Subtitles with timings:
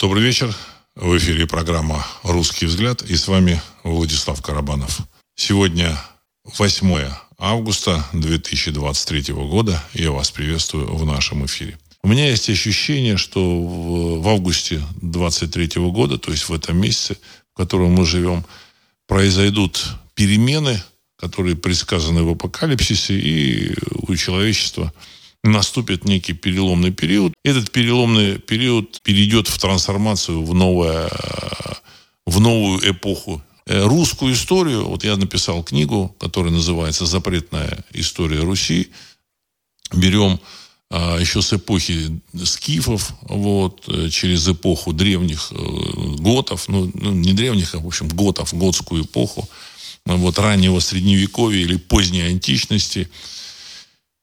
[0.00, 0.56] Добрый вечер.
[0.94, 5.00] В эфире программа «Русский взгляд» и с вами Владислав Карабанов.
[5.34, 5.94] Сегодня
[6.56, 9.84] 8 августа 2023 года.
[9.92, 11.78] Я вас приветствую в нашем эфире.
[12.02, 17.18] У меня есть ощущение, что в, в августе 2023 года, то есть в этом месяце,
[17.52, 18.46] в котором мы живем,
[19.06, 20.82] произойдут перемены,
[21.16, 23.74] которые предсказаны в апокалипсисе, и
[24.08, 24.94] у человечества
[25.42, 27.32] наступит некий переломный период.
[27.44, 31.10] Этот переломный период перейдет в трансформацию в, новое,
[32.26, 33.42] в новую эпоху.
[33.66, 38.90] Э, русскую историю, вот я написал книгу, которая называется «Запретная история Руси».
[39.92, 40.40] Берем
[40.92, 45.56] а, еще с эпохи скифов, вот, э, через эпоху древних э,
[46.18, 49.48] готов, ну, ну, не древних, а, в общем, готов, готскую эпоху,
[50.04, 53.08] вот, раннего средневековья или поздней античности.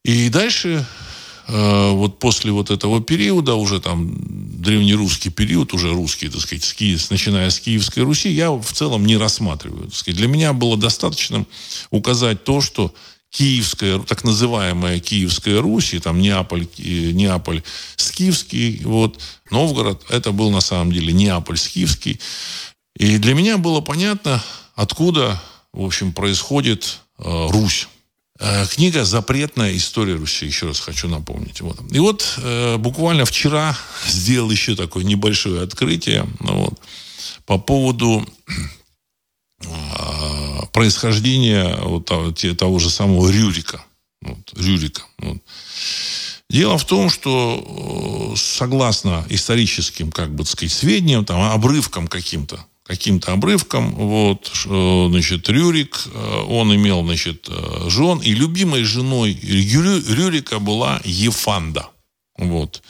[0.07, 0.85] И дальше,
[1.49, 7.09] э, вот после вот этого периода, уже там древнерусский период, уже русский, так сказать, с
[7.09, 9.91] начиная с Киевской Руси, я в целом не рассматриваю.
[9.91, 10.15] Сказать.
[10.15, 11.45] Для меня было достаточным
[11.91, 12.93] указать то, что
[13.31, 17.61] Киевская, так называемая Киевская Русь, и там Неаполь, Неаполь
[17.97, 19.19] Скифский, вот,
[19.51, 22.21] Новгород, это был на самом деле Неаполь Скифский.
[22.95, 24.41] И для меня было понятно,
[24.73, 25.43] откуда,
[25.73, 27.89] в общем, происходит э, Русь.
[28.39, 31.61] Э, книга «Запретная история Руси», еще раз хочу напомнить.
[31.61, 31.79] Вот.
[31.91, 33.75] И вот э, буквально вчера
[34.07, 36.79] сделал еще такое небольшое открытие ну, вот,
[37.45, 38.27] по поводу
[39.65, 43.83] а, происхождения вот того, того же самого Рюрика.
[44.21, 45.01] Вот, Рюрика.
[45.19, 45.37] Вот.
[46.49, 53.33] Дело в том, что э, согласно историческим, как бы сказать, сведениям, там, обрывкам каким-то, каким-то
[53.33, 61.01] обрывкам, вот, значит, Рюрик, э, он имел, значит, э, жен, и любимой женой Рюрика была
[61.03, 61.89] Ефанда.
[62.37, 62.81] Вот.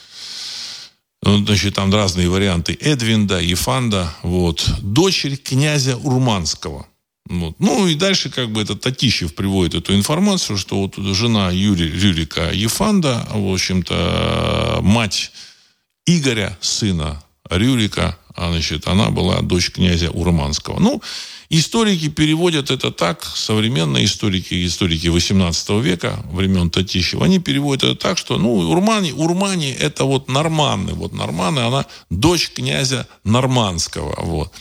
[1.24, 6.86] Ну, значит, там разные варианты Эдвинда, Ефанда, вот, дочерь князя Урманского.
[7.30, 7.56] Вот.
[7.60, 12.52] Ну и дальше как бы этот Татищев приводит эту информацию, что вот жена Юрия Рюрика
[12.54, 15.32] Ефанда, в общем-то, мать
[16.06, 20.80] Игоря, сына Рюрика, значит, она была дочь князя Урманского.
[20.80, 21.02] Ну,
[21.50, 28.18] историки переводят это так, современные историки, историки 18 века, времен Татищева, они переводят это так,
[28.18, 34.54] что, ну, Урмани, Урмани это вот норманы, вот норманы, она дочь князя Нормандского, вот.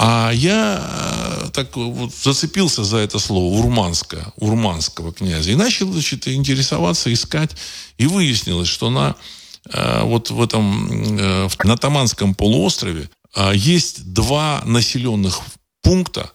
[0.00, 5.50] А я э, так вот зацепился за это слово урманское, урманского князя.
[5.50, 7.50] И начал, значит, интересоваться, искать.
[7.98, 9.16] И выяснилось, что на
[10.04, 15.40] вот в этом, э, на Таманском полуострове э, есть два населенных
[15.82, 16.32] пункта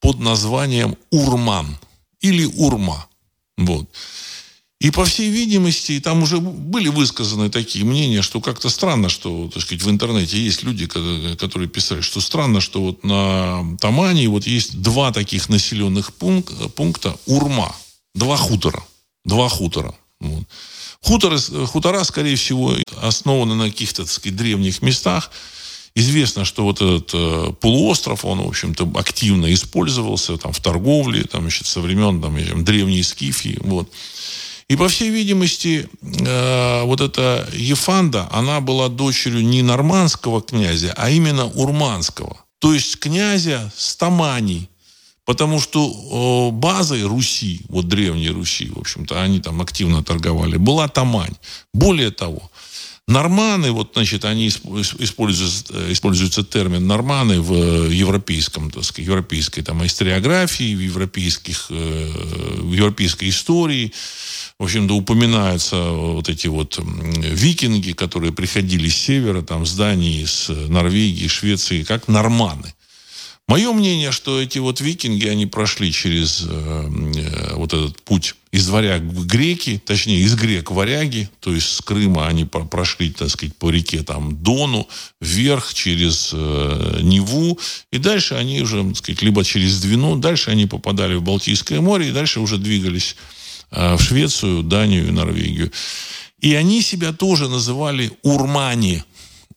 [0.00, 1.78] под названием Урман
[2.20, 3.06] или Урма.
[3.56, 3.88] Вот.
[4.80, 9.62] И, по всей видимости, там уже были высказаны такие мнения, что как-то странно, что, так
[9.62, 14.82] сказать, в интернете есть люди, которые писали, что странно, что вот на Тамане вот есть
[14.82, 17.74] два таких населенных пункта Урма.
[18.14, 18.84] Два хутора.
[19.24, 19.94] Два хутора.
[20.20, 20.44] Вот.
[21.04, 25.30] Хуторы, хутора, скорее всего, основаны на каких-то, сказать, древних местах.
[25.94, 31.46] Известно, что вот этот э, полуостров, он, в общем-то, активно использовался там, в торговле, там,
[31.46, 33.58] еще со времен там, древней Скифии.
[33.60, 33.88] Вот.
[34.68, 41.10] И, по всей видимости, э, вот эта Ефанда, она была дочерью не нормандского князя, а
[41.10, 42.38] именно урманского.
[42.60, 44.70] То есть князя Стамани,
[45.24, 51.34] Потому что базой Руси, вот древней Руси, в общем-то, они там активно торговали, была Тамань.
[51.72, 52.50] Более того,
[53.06, 60.74] Норманы, вот, значит, они используются, используется термин норманы в европейском, так сказать, европейской там историографии,
[60.74, 62.12] в европейских, э,
[62.60, 63.92] в европейской истории.
[64.58, 70.48] В общем-то, упоминаются вот эти вот викинги, которые приходили с севера, там, с Дании, с
[70.48, 72.72] Норвегии, Швеции, как норманы.
[73.46, 78.70] Мое мнение, что эти вот викинги, они прошли через э, э, вот этот путь из
[78.70, 83.28] варяг в греки, точнее, из грек в варяги, то есть с Крыма они прошли, так
[83.28, 84.88] сказать, по реке там Дону,
[85.20, 87.58] вверх через э, Неву,
[87.92, 92.08] и дальше они уже, так сказать, либо через Двину, дальше они попадали в Балтийское море,
[92.08, 93.14] и дальше уже двигались
[93.70, 95.70] э, в Швецию, Данию и Норвегию.
[96.40, 99.02] И они себя тоже называли урмани,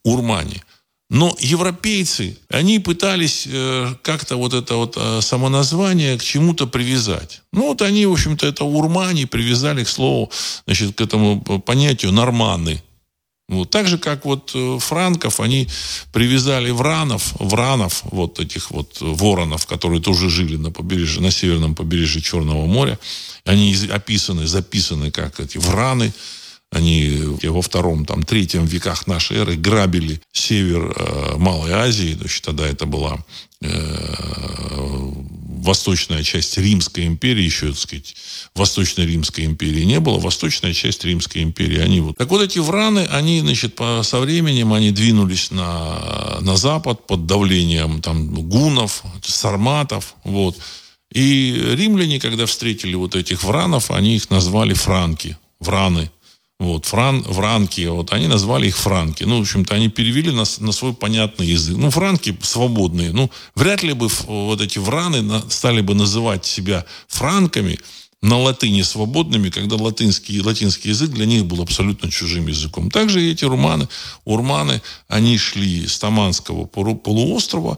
[0.03, 0.61] урмани.
[1.09, 7.41] Но европейцы, они пытались э, как-то вот это вот э, самоназвание к чему-то привязать.
[7.53, 10.29] Ну вот они, в общем-то, это урмани привязали к слову,
[10.65, 12.83] значит, к этому понятию норманы.
[13.47, 13.69] Вот.
[13.69, 15.69] Так же, как вот э, франков, они
[16.11, 22.21] привязали вранов, вранов, вот этих вот воронов, которые тоже жили на побережье, на северном побережье
[22.21, 22.99] Черного моря.
[23.45, 26.11] Они описаны, записаны как эти враны,
[26.71, 32.13] они во втором, там, третьем веках нашей эры грабили север э, Малой Азии.
[32.15, 33.17] То есть тогда это была
[33.61, 33.67] э,
[35.67, 38.15] восточная часть Римской империи, еще, так сказать,
[38.55, 42.17] Восточной Римской империи не было, восточная часть Римской империи, они вот.
[42.17, 47.25] Так вот эти враны, они, значит, по, со временем, они двинулись на, на запад под
[47.25, 50.57] давлением там гунов, сарматов, вот.
[51.11, 56.11] И римляне, когда встретили вот этих вранов, они их назвали франки, враны,
[56.59, 59.23] вот, фран, франки, вот, они назвали их франки.
[59.23, 61.77] Ну, в общем-то, они перевели на, на свой понятный язык.
[61.77, 63.11] Ну, франки свободные.
[63.11, 67.77] Ну, вряд ли бы вот эти враны стали бы называть себя франками
[68.23, 72.89] на латыни свободными, когда латинский, латинский язык для них был абсолютно чужим языком.
[72.89, 73.87] Также эти руманы,
[74.25, 77.77] урманы, они шли с Таманского полуострова,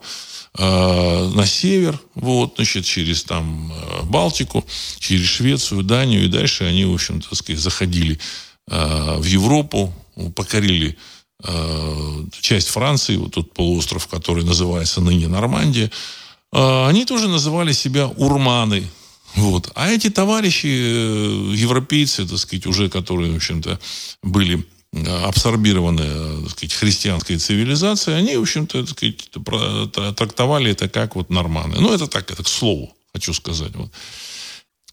[0.57, 4.65] э, на север, вот, значит, через там э, Балтику,
[4.99, 8.17] через Швецию, Данию, и дальше они, в общем-то, сказать, заходили
[8.69, 9.93] в Европу,
[10.35, 10.97] покорили
[11.43, 15.91] э, часть Франции, вот тот полуостров, который называется ныне Нормандия,
[16.51, 18.87] э, они тоже называли себя урманы.
[19.35, 19.71] Вот.
[19.75, 23.79] А эти товарищи, европейцы, так сказать, уже которые, в общем-то,
[24.23, 24.65] были
[25.23, 31.75] абсорбированы так сказать, христианской цивилизацией, они, в общем-то, так сказать, трактовали это как вот норманы.
[31.79, 33.75] Ну, это так, это к слову, хочу сказать.
[33.75, 33.91] Вот.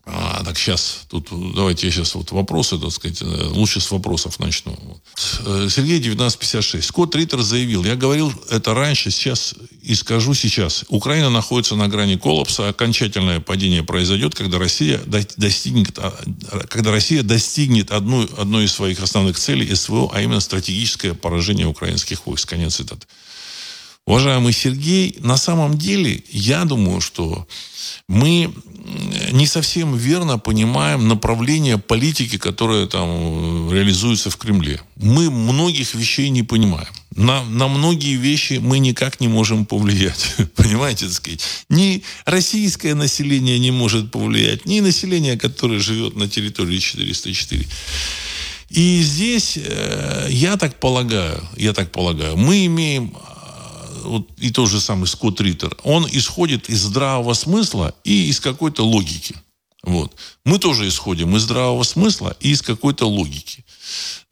[0.08, 4.38] А, так сейчас, тут давайте я сейчас вот вопросы, так сказать, э, лучше с вопросов
[4.38, 4.72] начну.
[5.44, 6.84] Э, Сергей 1956.
[6.84, 10.84] Скотт Риттер заявил, я говорил это раньше, сейчас и скажу сейчас.
[10.90, 15.00] Украина находится на грани коллапса, окончательное падение произойдет, когда Россия
[15.36, 16.12] достигнет, а,
[16.68, 22.26] когда Россия достигнет одну, одной из своих основных целей СВО, а именно стратегическое поражение украинских
[22.26, 22.48] войск.
[22.48, 23.08] Конец цитаты.
[24.06, 27.46] Уважаемый Сергей, на самом деле, я думаю, что
[28.06, 28.52] мы
[29.32, 34.80] не совсем верно понимаем направление политики, которая там реализуется в Кремле.
[34.94, 36.86] Мы многих вещей не понимаем.
[37.16, 40.36] На, на многие вещи мы никак не можем повлиять.
[40.54, 41.42] Понимаете, так сказать?
[41.68, 47.66] Ни российское население не может повлиять, ни население, которое живет на территории 404.
[48.70, 53.16] И здесь, э, я так полагаю, я так полагаю, мы имеем
[54.06, 58.84] вот, и тот же самый Скотт Риттер, он исходит из здравого смысла и из какой-то
[58.84, 59.36] логики.
[59.86, 60.16] Вот.
[60.44, 63.64] Мы тоже исходим из здравого смысла и из какой-то логики.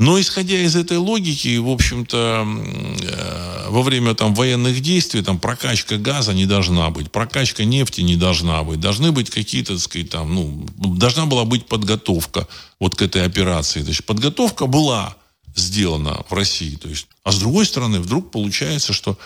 [0.01, 5.97] Но исходя из этой логики, в общем-то, э, во время там, военных действий там, прокачка
[5.97, 8.81] газа не должна быть, прокачка нефти не должна быть.
[8.81, 12.49] Должны быть какие-то, так сказать, там, ну, должна была быть подготовка
[12.81, 13.83] вот к этой операции.
[13.83, 15.15] То есть подготовка была
[15.55, 16.75] сделана в России.
[16.75, 19.17] То есть, а с другой стороны, вдруг получается, что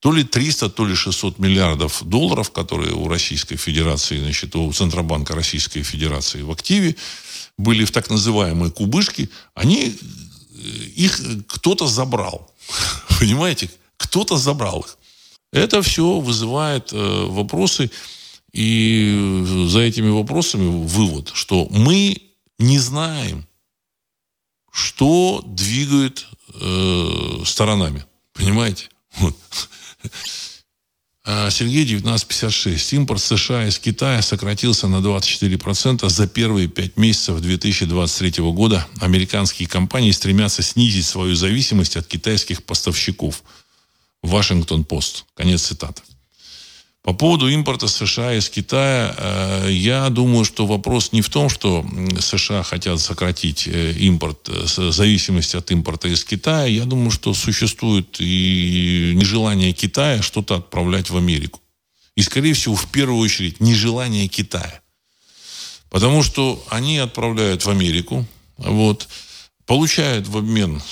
[0.00, 5.34] то ли 300, то ли 600 миллиардов долларов, которые у Российской Федерации, значит, у Центробанка
[5.34, 6.96] Российской Федерации в активе,
[7.58, 10.58] были в так называемые кубышки, они, э,
[10.96, 12.52] их кто-то забрал.
[13.20, 13.70] Понимаете?
[13.96, 14.98] Кто-то забрал их.
[15.52, 17.90] Это все вызывает э, вопросы,
[18.52, 22.22] и за этими вопросами вывод, что мы
[22.58, 23.46] не знаем,
[24.72, 28.04] что двигает э, сторонами.
[28.32, 28.88] Понимаете?
[29.18, 29.36] Вот.
[31.28, 32.92] А, Сергей, 1956.
[32.92, 38.86] Импорт США из Китая сократился на 24% за первые пять месяцев 2023 года.
[39.00, 43.42] Американские компании стремятся снизить свою зависимость от китайских поставщиков.
[44.22, 45.24] Вашингтон-Пост.
[45.34, 46.02] Конец цитаты.
[47.06, 51.86] По поводу импорта США из Китая, э, я думаю, что вопрос не в том, что
[52.18, 56.66] США хотят сократить э, импорт, э, зависимость от импорта из Китая.
[56.66, 61.60] Я думаю, что существует и нежелание Китая что-то отправлять в Америку.
[62.16, 64.80] И, скорее всего, в первую очередь, нежелание Китая.
[65.90, 69.08] Потому что они отправляют в Америку, вот,
[69.64, 70.82] получают в обмен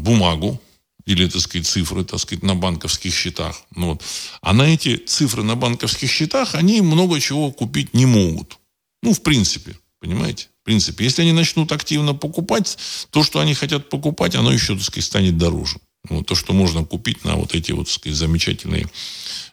[0.00, 0.60] бумагу,
[1.06, 3.62] или, так сказать, цифры, так сказать, на банковских счетах.
[3.74, 4.02] Ну, вот.
[4.40, 8.58] А на эти цифры на банковских счетах они много чего купить не могут.
[9.02, 10.48] Ну, в принципе, понимаете?
[10.62, 12.76] В принципе, если они начнут активно покупать,
[13.10, 15.78] то, что они хотят покупать, оно еще, так сказать, станет дороже.
[16.08, 18.88] Вот то, что можно купить на вот эти вот, так сказать, замечательные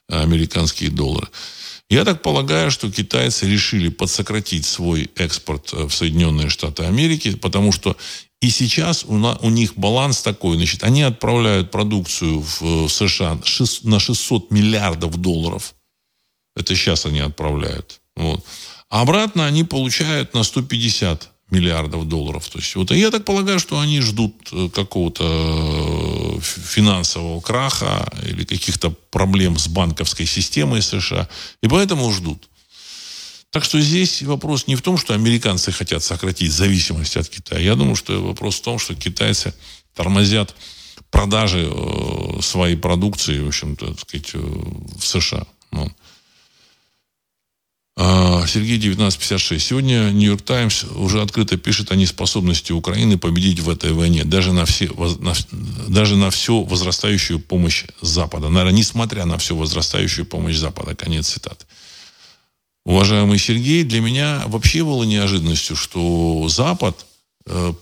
[0.08, 1.28] американские доллары.
[1.90, 7.96] Я так полагаю, что китайцы решили подсократить свой экспорт в Соединенные Штаты Америки, потому что
[8.42, 13.40] и сейчас у, на, у них баланс такой, значит, они отправляют продукцию в, в США
[13.44, 15.74] 6, на 600 миллиардов долларов.
[16.56, 18.00] Это сейчас они отправляют.
[18.16, 18.46] Вот.
[18.90, 22.48] А обратно они получают на 150 миллиардов долларов.
[22.50, 28.44] То есть, вот, я так полагаю, что они ждут э, какого-то э, финансового краха или
[28.44, 31.28] каких-то проблем с банковской системой США.
[31.64, 32.50] И поэтому ждут.
[33.52, 37.62] Так что здесь вопрос не в том, что американцы хотят сократить зависимость от Китая.
[37.62, 39.54] Я думаю, что вопрос в том, что китайцы
[39.96, 40.54] тормозят
[41.12, 45.48] продажи э, своей продукции, в общем-то, так сказать, э, в США.
[45.72, 45.90] Ну.
[48.00, 49.66] А, Сергей 1956.
[49.66, 54.66] Сегодня Нью-Йорк Таймс уже открыто пишет о неспособности Украины победить в этой войне, даже на,
[54.66, 55.34] все, на,
[55.88, 58.50] даже на всю возрастающую помощь Запада.
[58.50, 60.96] Наверное, несмотря на всю возрастающую помощь Запада.
[60.96, 61.66] Конец цитаты.
[62.88, 67.06] Уважаемый Сергей, для меня вообще было неожиданностью, что Запад
[67.46, 67.74] э,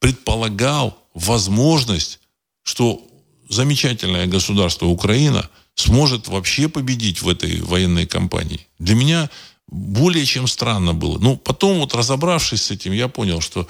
[0.00, 2.20] предполагал возможность,
[2.62, 3.02] что
[3.50, 8.66] замечательное государство Украина сможет вообще победить в этой военной кампании.
[8.78, 9.28] Для меня
[9.66, 11.18] более чем странно было.
[11.18, 13.68] Ну, потом вот разобравшись с этим, я понял, что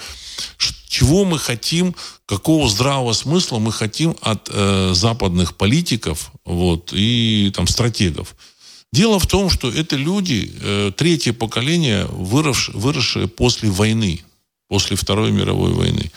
[0.88, 7.66] чего мы хотим, какого здравого смысла мы хотим от э, западных политиков вот, и там,
[7.66, 8.37] стратегов.
[8.97, 14.23] Дело в том, что это люди, э, третье поколение, выросшие после войны,
[14.69, 16.11] после Второй мировой войны.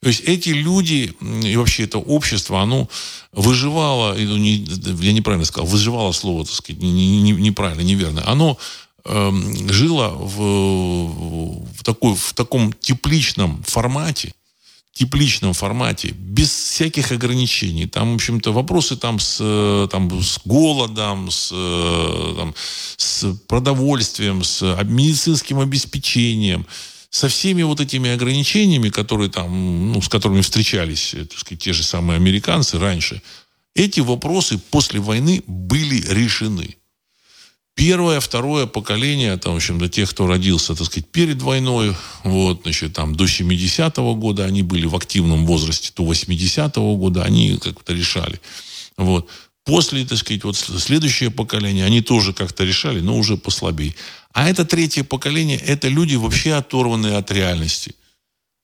[0.00, 1.14] То есть эти люди
[1.44, 2.88] и вообще это общество, оно
[3.32, 8.22] выживало, я неправильно сказал, выживало слово, так сказать, неправильно, неверно.
[8.26, 8.58] Оно
[9.06, 10.38] Эм, жила в,
[11.76, 14.32] в, такой, в таком тепличном формате,
[14.94, 17.86] тепличном формате, без всяких ограничений.
[17.86, 21.48] Там, в общем-то, вопросы там с, там, с голодом, с,
[22.36, 22.54] там,
[22.96, 26.64] с продовольствием, с медицинским обеспечением,
[27.10, 31.72] со всеми вот этими ограничениями, которые там, ну, с которыми встречались, э, так сказать, те
[31.72, 33.22] же самые американцы раньше,
[33.74, 36.76] эти вопросы после войны были решены.
[37.74, 42.62] Первое, второе поколение, там, в общем, до тех, кто родился, так сказать, перед войной, вот,
[42.62, 47.92] значит, там, до 70-го года, они были в активном возрасте, до 80-го года, они как-то
[47.92, 48.40] решали.
[48.96, 49.28] Вот.
[49.64, 53.94] После, так сказать, вот следующее поколение, они тоже как-то решали, но уже послабее.
[54.32, 57.94] А это третье поколение, это люди вообще оторванные от реальности.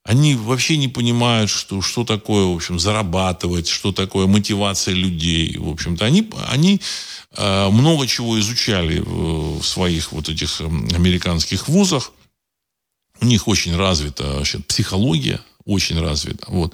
[0.03, 5.57] Они вообще не понимают, что, что такое, в общем, зарабатывать, что такое мотивация людей.
[5.57, 6.81] В общем-то, они, они
[7.37, 12.11] э, много чего изучали в, в своих вот этих американских вузах.
[13.19, 16.45] У них очень развита вообще психология, очень развита.
[16.47, 16.73] Вот.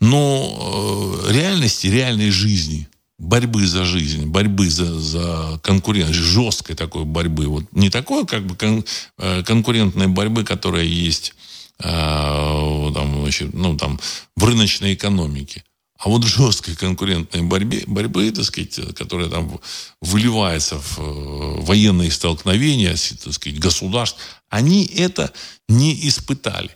[0.00, 2.86] Но э, реальности, реальной жизни,
[3.18, 7.46] борьбы за жизнь, борьбы за, за конкуренцию, жесткой такой борьбы.
[7.46, 8.84] Вот не такой как бы кон,
[9.16, 11.32] э, конкурентной борьбы, которая есть
[11.80, 14.00] там, значит, ну, там,
[14.36, 15.64] в рыночной экономике.
[15.98, 19.60] А вот жесткой конкурентной борьбе, борьбы, так сказать, которая там
[20.00, 25.32] выливается в э, военные столкновения, так сказать, государств, они это
[25.68, 26.70] не испытали.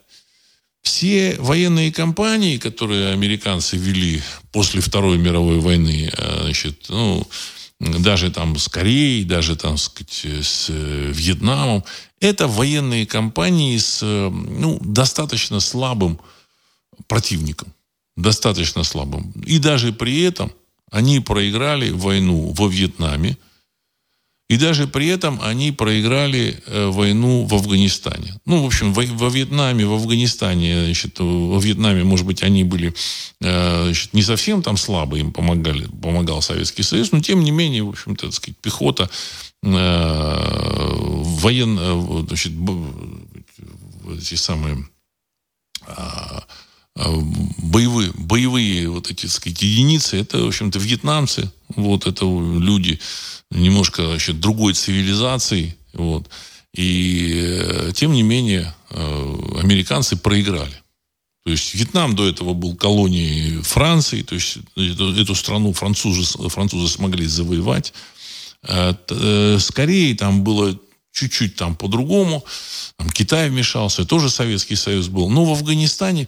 [0.83, 7.25] Все военные кампании, которые американцы вели после Второй мировой войны, э, значит, ну,
[7.83, 11.85] даже там с Кореей, даже там сказать, с Вьетнамом,
[12.21, 16.21] это военные кампании с ну, достаточно слабым
[17.09, 17.73] противником.
[18.17, 19.33] Достаточно слабым.
[19.47, 20.53] И даже при этом
[20.91, 23.37] они проиграли войну во Вьетнаме,
[24.53, 28.39] и даже при этом они проиграли э, войну в Афганистане.
[28.45, 32.93] Ну, в общем, во, во Вьетнаме, в Афганистане, значит, во Вьетнаме, может быть, они были
[33.41, 37.83] э, значит, не совсем там слабы, им помогали, помогал Советский Союз, но тем не менее,
[37.83, 39.09] в общем-то, так сказать, пехота,
[39.63, 39.69] э,
[41.39, 42.53] военно, значит,
[44.19, 44.87] эти самые
[45.87, 46.45] а,
[46.95, 47.09] а,
[47.57, 53.01] боевые, боевые вот эти, так сказать, единицы, это, в общем-то, вьетнамцы, вот это люди
[53.55, 56.29] немножко вообще другой цивилизации, вот.
[56.75, 60.83] И э, тем не менее э, американцы проиграли.
[61.45, 66.91] То есть Вьетнам до этого был колонией Франции, то есть эту, эту страну французы, французы
[66.91, 67.93] смогли завоевать.
[68.63, 68.95] Э,
[69.59, 70.79] с Кореей там было
[71.13, 72.43] чуть-чуть там по-другому.
[72.97, 75.29] Там Китай вмешался, тоже Советский Союз был.
[75.29, 76.27] Но в Афганистане,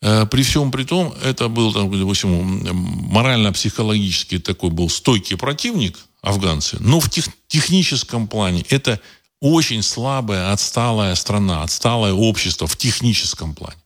[0.00, 2.62] при всем при том, это был, там, допустим,
[3.10, 6.78] морально-психологически такой был стойкий противник, афганцы.
[6.80, 9.00] Но в тех, техническом плане это
[9.40, 13.76] очень слабая, отсталая страна, отсталое общество в техническом плане.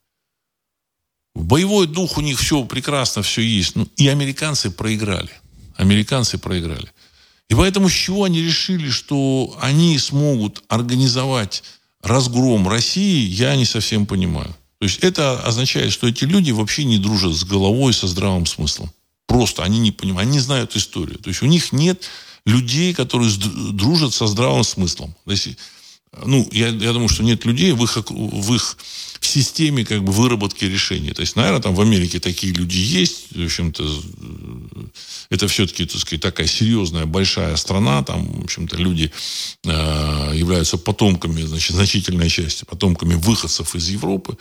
[1.35, 3.75] В боевой дух у них все прекрасно, все есть.
[3.75, 5.31] Ну, и американцы проиграли.
[5.77, 6.91] Американцы проиграли.
[7.49, 11.63] И поэтому с чего они решили, что они смогут организовать
[12.03, 14.55] разгром России, я не совсем понимаю.
[14.79, 18.91] То есть это означает, что эти люди вообще не дружат с головой, со здравым смыслом.
[19.27, 21.19] Просто они не понимают, они не знают историю.
[21.19, 22.09] То есть у них нет
[22.45, 23.33] людей, которые
[23.73, 25.15] дружат со здравым смыслом.
[25.27, 25.57] Если,
[26.25, 28.77] ну, я, я думаю, что нет людей в их, в их
[29.27, 31.13] системе как бы выработки решений.
[31.13, 33.37] То есть, наверное, там в Америке такие люди есть.
[33.37, 34.03] В общем-то,
[35.31, 39.13] это все-таки, так сказать, такая серьезная, большая страна, там, в общем-то, люди
[39.65, 44.39] э, являются потомками, значит, значительной части, потомками выходцев из Европы.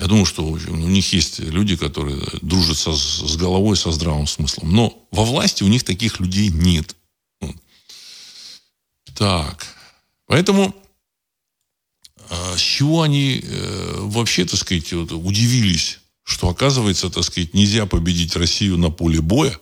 [0.00, 4.72] Я думаю, что у них есть люди, которые дружат со, с головой, со здравым смыслом.
[4.72, 6.96] Но во власти у них таких людей нет.
[9.14, 9.66] Так.
[10.26, 10.74] Поэтому
[12.30, 17.84] а с чего они э, вообще, так сказать, вот, удивились, что, оказывается, так сказать, нельзя
[17.86, 19.58] победить Россию на поле боя,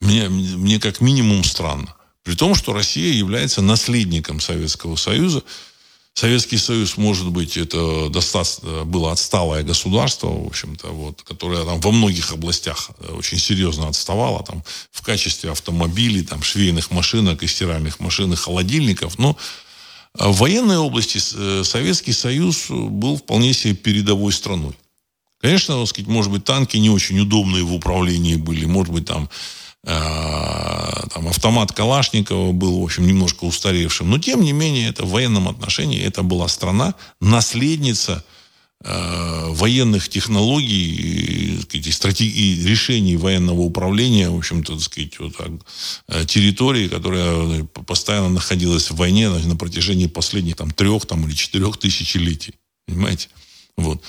[0.00, 1.94] мне, мне как минимум странно.
[2.24, 5.44] При том, что Россия является наследником Советского Союза.
[6.18, 11.92] Советский Союз, может быть, это достаточно было отсталое государство, в общем-то, вот, которое там во
[11.92, 18.00] многих областях э, очень серьезно отставало, там, в качестве автомобилей, там, швейных машинок и стиральных
[18.00, 19.36] машин и холодильников, но
[20.18, 24.76] а в военной области э, Советский Союз был вполне себе передовой страной.
[25.40, 29.28] Конечно, сказать, может быть, танки не очень удобные в управлении были, может быть, там, э,
[29.84, 34.10] там автомат Калашникова был, в общем, немножко устаревшим.
[34.10, 38.24] Но, тем не менее, это в военном отношении, это была страна, наследница
[38.84, 45.34] Э, военных технологий и, стратегии, решений военного управления, в общем-то, так сказать, вот,
[46.06, 51.34] э, территории, которая постоянно находилась в войне на, на протяжении последних там, трех там, или
[51.34, 52.54] четырех тысячелетий.
[52.86, 53.30] Понимаете?
[53.76, 54.00] Вот.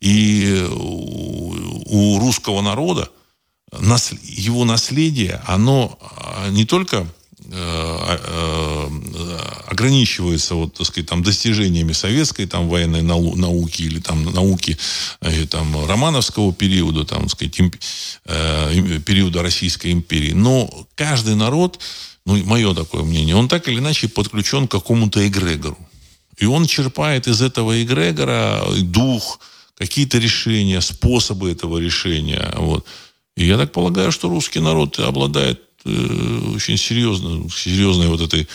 [0.00, 1.54] И у,
[1.86, 3.12] у русского народа
[3.72, 7.06] его наследие, оно а, не только
[7.50, 14.76] Э, э, ограничивается вот, так сказать, там, достижениями советской там, военной науки или там, науки
[15.22, 17.76] э, там, романовского периода, там, так сказать, имп,
[19.04, 20.32] периода Российской империи.
[20.32, 21.80] Но каждый народ,
[22.26, 25.78] ну, мое такое мнение, он так или иначе подключен к какому-то эгрегору.
[26.36, 29.40] И он черпает из этого эгрегора дух,
[29.78, 32.52] какие-то решения, способы этого решения.
[32.56, 32.84] Вот.
[33.38, 38.48] И я так полагаю, что русский народ обладает Э, очень серьезно, серьезной вот этой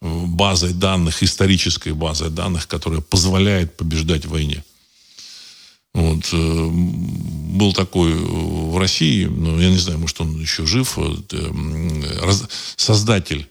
[0.00, 4.62] базой данных, исторической базой данных, которая позволяет побеждать в войне.
[5.94, 12.32] Вот, э, был такой в России, ну, я не знаю, может, он еще жив, э,
[12.76, 13.48] создатель,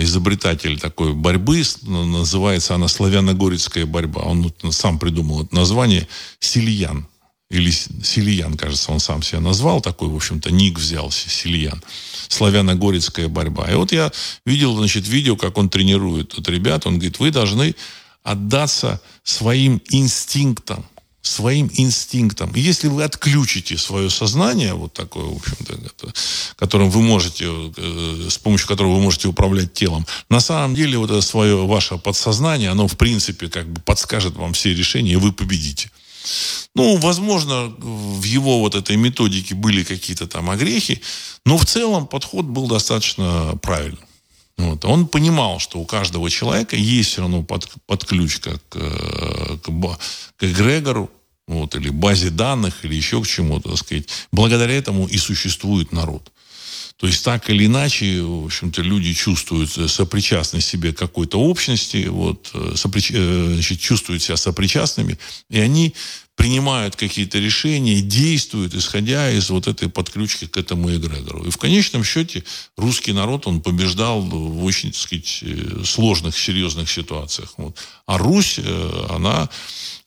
[0.00, 4.22] изобретатель такой борьбы, называется она славяно-горецкая борьба.
[4.22, 6.06] Он сам придумал это название
[6.38, 7.08] Сильян
[7.50, 11.82] или Сильян, кажется, он сам себя назвал, такой, в общем-то, ник взял Сильян.
[12.28, 13.70] Славяно-горецкая борьба.
[13.70, 14.10] И вот я
[14.44, 16.86] видел, значит, видео, как он тренирует тут ребят.
[16.86, 17.76] Он говорит, вы должны
[18.24, 20.84] отдаться своим инстинктам,
[21.22, 22.50] своим инстинктам.
[22.50, 26.12] И если вы отключите свое сознание, вот такое, в общем-то,
[26.56, 31.12] которым вы можете, э, с помощью которого вы можете управлять телом, на самом деле вот
[31.12, 35.32] это свое ваше подсознание, оно, в принципе, как бы подскажет вам все решения, и вы
[35.32, 35.90] победите.
[36.74, 41.00] Ну, возможно, в его вот этой методике были какие-то там огрехи,
[41.44, 44.06] но в целом подход был достаточно правильным.
[44.58, 44.84] Вот.
[44.84, 48.78] Он понимал, что у каждого человека есть все равно под, подключка к,
[49.58, 49.70] к,
[50.36, 51.10] к эгрегору,
[51.46, 54.08] вот, или базе данных, или еще к чему-то, так сказать.
[54.32, 56.32] Благодаря этому и существует народ.
[56.98, 63.10] То есть так или иначе, в общем-то, люди чувствуют сопричастность себе какой-то общности, вот, соприч...
[63.12, 65.18] Э, значит, чувствуют себя сопричастными,
[65.50, 65.94] и они
[66.36, 71.44] принимают какие-то решения, действуют, исходя из вот этой подключки к этому эгрегору.
[71.44, 72.44] И в конечном счете
[72.76, 77.54] русский народ, он побеждал в очень, так сказать, э, сложных, серьезных ситуациях.
[77.56, 77.78] Вот.
[78.06, 79.48] А Русь, э, она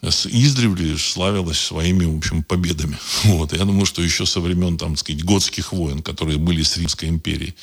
[0.02, 2.98] издревле славилась своими, в общем, победами.
[3.24, 3.52] Вот.
[3.52, 7.10] Я думаю, что еще со времен, там, так сказать, готских войн, которые были с Римской
[7.10, 7.56] империей.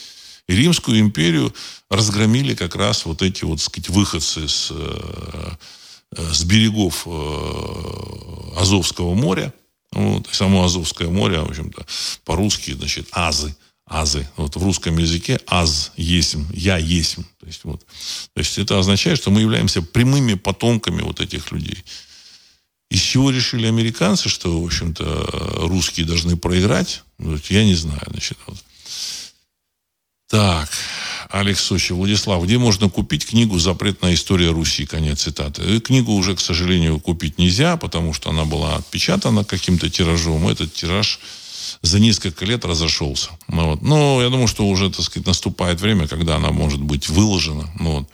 [0.48, 1.54] И Римскую империю
[1.88, 5.50] разгромили как раз вот эти вот, так сказать, выходцы с э,
[6.16, 9.52] с берегов э, Азовского моря.
[9.92, 11.86] Вот, само Азовское море, в общем-то,
[12.24, 13.54] по-русски, значит, азы.
[13.86, 14.28] Азы.
[14.36, 17.24] Вот в русском языке аз есим, я есим.
[17.38, 17.86] То есть, вот.
[18.34, 21.84] То есть это означает, что мы являемся прямыми потомками вот этих людей.
[22.90, 27.02] Из чего решили американцы, что, в общем-то, русские должны проиграть?
[27.18, 28.02] Вот, я не знаю.
[28.10, 28.58] Значит, вот.
[30.28, 30.68] Так.
[31.28, 31.92] Алекс Сочи.
[31.92, 34.86] Владислав, где можно купить книгу «Запретная история Руси»?
[34.86, 35.62] Конец цитаты.
[35.62, 40.48] И книгу уже, к сожалению, купить нельзя, потому что она была отпечатана каким-то тиражом.
[40.48, 41.20] Этот тираж
[41.82, 43.30] за несколько лет разошелся.
[43.48, 43.82] Ну, вот.
[43.82, 47.70] Но я думаю, что уже, так сказать, наступает время, когда она может быть выложена.
[47.78, 48.08] Ну, вот.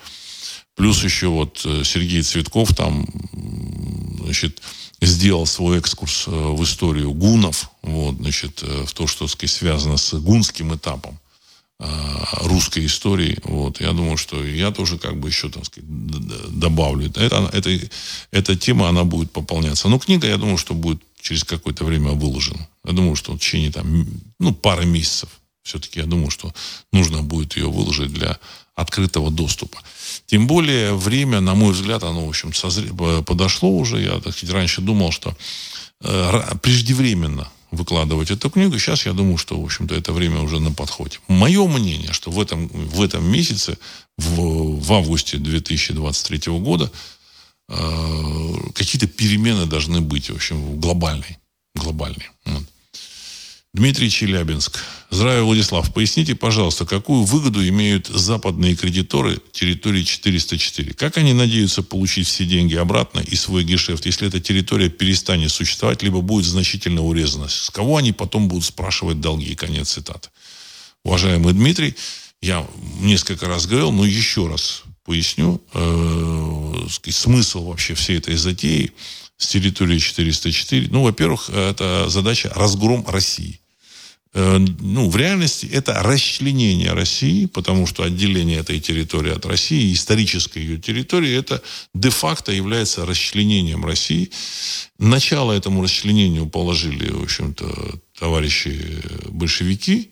[0.74, 3.06] Плюс еще вот э, Сергей Цветков там,
[4.22, 4.62] значит,
[5.02, 9.54] сделал свой экскурс э, в историю гунов, вот, значит, э, в то, что, так сказать,
[9.54, 11.18] связано с гунским этапом.
[11.84, 13.38] Э, русской истории.
[13.42, 13.80] Вот.
[13.80, 15.88] Я думаю, что я тоже как бы еще, так сказать,
[16.56, 17.10] добавлю.
[17.16, 17.70] Это, это,
[18.30, 19.88] эта тема, она будет пополняться.
[19.88, 22.68] Но книга, я думаю, что будет через какое-то время выложена.
[22.84, 24.06] Я думаю, что в течение там,
[24.38, 25.28] ну, пары месяцев.
[25.64, 26.52] Все-таки я думаю, что
[26.92, 28.38] нужно будет ее выложить для
[28.76, 29.82] открытого доступа.
[30.26, 32.92] Тем более время, на мой взгляд, оно, в общем, созре...
[33.26, 34.00] подошло уже.
[34.00, 35.36] Я, так раньше думал, что
[36.00, 38.78] э, преждевременно выкладывать эту книгу.
[38.78, 41.18] Сейчас я думаю, что, в общем-то, это время уже на подходе.
[41.26, 43.78] Мое мнение, что в этом, в этом месяце,
[44.18, 46.92] в, в августе 2023 года,
[47.68, 51.38] э, какие-то перемены должны быть, в общем, глобальные.
[51.74, 52.30] глобальные.
[52.44, 52.62] Вот.
[53.74, 54.80] Дмитрий Челябинск.
[55.08, 55.94] Здравия, Владислав.
[55.94, 60.92] Поясните, пожалуйста, какую выгоду имеют западные кредиторы территории 404?
[60.92, 66.02] Как они надеются получить все деньги обратно и свой гешефт, если эта территория перестанет существовать,
[66.02, 67.48] либо будет значительно урезана?
[67.48, 69.54] С кого они потом будут спрашивать долги?
[69.54, 70.28] Конец цитаты.
[71.02, 71.94] Уважаемый Дмитрий,
[72.42, 72.68] я
[73.00, 78.92] несколько раз говорил, но еще раз поясню э, смысл вообще всей этой затеи
[79.38, 80.88] с территории 404.
[80.90, 83.61] Ну, во-первых, это задача разгром России.
[84.34, 90.58] Э, ну, в реальности это расчленение России, потому что отделение этой территории от России, исторической
[90.58, 91.62] ее территории, это
[91.94, 94.30] де-факто является расчленением России.
[94.98, 100.10] Начало этому расчленению положили, в общем-то, товарищи большевики,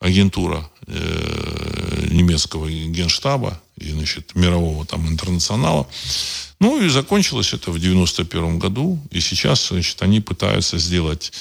[0.00, 5.86] агентура э, немецкого генштаба и, значит, мирового там интернационала.
[6.60, 8.98] Ну и закончилось это в 91 году.
[9.10, 11.32] И сейчас, значит, они пытаются сделать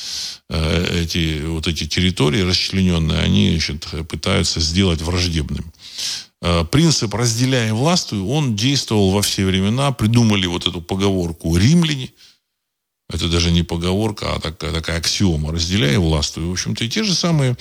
[0.50, 5.72] э, эти, вот эти территории расчлененные, они, значит, пытаются сделать враждебными.
[6.42, 9.92] Э, принцип «разделяя властвуй», он действовал во все времена.
[9.92, 12.10] Придумали вот эту поговорку римляне.
[13.14, 16.46] Это даже не поговорка, а такая, такая аксиома «разделяя властвуй».
[16.46, 17.58] В общем-то, и те же самые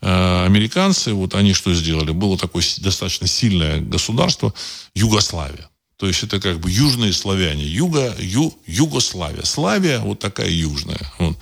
[0.00, 2.12] э, американцы, вот они что сделали?
[2.12, 4.54] Было такое достаточно сильное государство
[4.94, 5.68] Югославия.
[5.96, 7.64] То есть это как бы южные славяне.
[7.64, 9.44] Юга, ю, Югославия.
[9.44, 11.12] Славия вот такая южная.
[11.18, 11.38] Вот.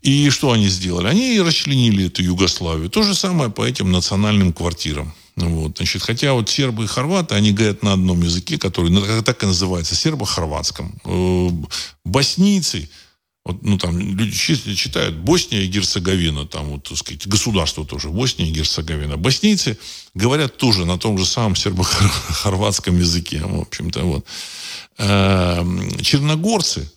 [0.00, 1.08] И что они сделали?
[1.08, 2.88] Они расчленили эту Югославию.
[2.88, 5.14] То же самое по этим национальным квартирам.
[5.36, 9.46] Вот, значит, хотя вот сербы и хорваты, они говорят на одном языке, который так и
[9.46, 10.94] называется, сербо-хорватском.
[11.04, 11.48] Э,
[12.04, 12.90] боснийцы,
[13.44, 14.36] вот, ну, там люди
[14.74, 19.16] читают Босния и Герцеговина, там, вот, так сказать, государство тоже, Босния и Герцеговина.
[19.16, 19.78] Боснийцы
[20.14, 24.26] говорят тоже на том же самом сербо-хорватском языке, в общем-то, вот.
[24.98, 26.90] Эм, черногорцы,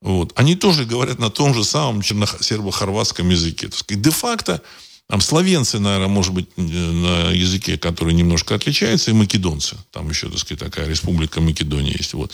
[0.00, 3.68] вот, они тоже говорят на том же самом сербо-хорватском языке.
[3.68, 4.62] Так сказать, де-факто
[5.12, 9.76] там словенцы, наверное, может быть, на языке, который немножко отличается, и македонцы.
[9.90, 12.14] Там еще, так сказать, такая республика Македония есть.
[12.14, 12.32] Вот.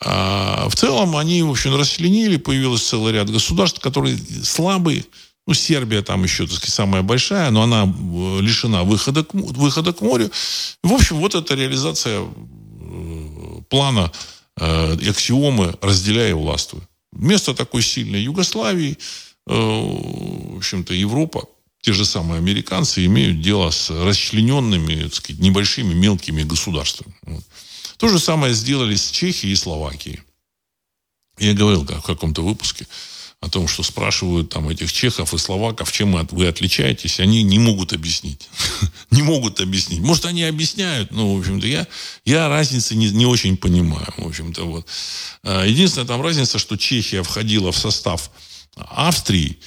[0.00, 5.04] А в целом они, в общем, расчленили, появилось целый ряд государств, которые слабые.
[5.46, 9.92] Ну, Сербия там еще, так сказать, самая большая, но она э, лишена выхода к, выхода
[9.92, 10.30] к морю.
[10.82, 14.10] В общем, вот эта реализация э, плана
[14.58, 16.80] э, аксиомы «разделяя и властвуй».
[17.12, 18.96] Вместо такой сильной Югославии,
[19.44, 21.44] в общем-то, Европа
[21.86, 27.14] те же самые американцы имеют дело с расчлененными, так сказать, небольшими мелкими государствами.
[27.96, 30.18] То же самое сделали с Чехией и Словакией.
[31.38, 32.88] Я говорил в каком-то выпуске
[33.40, 37.92] о том, что спрашивают там этих чехов и словаков, чем вы отличаетесь, они не могут
[37.92, 38.48] объяснить.
[39.12, 40.00] не могут объяснить.
[40.00, 41.86] Может, они объясняют, но, в общем-то, я,
[42.24, 44.12] я разницы не, не очень понимаю.
[44.16, 44.88] В общем-то, вот.
[45.44, 48.32] А, единственная там разница, что Чехия входила в состав
[48.74, 49.60] Австрии,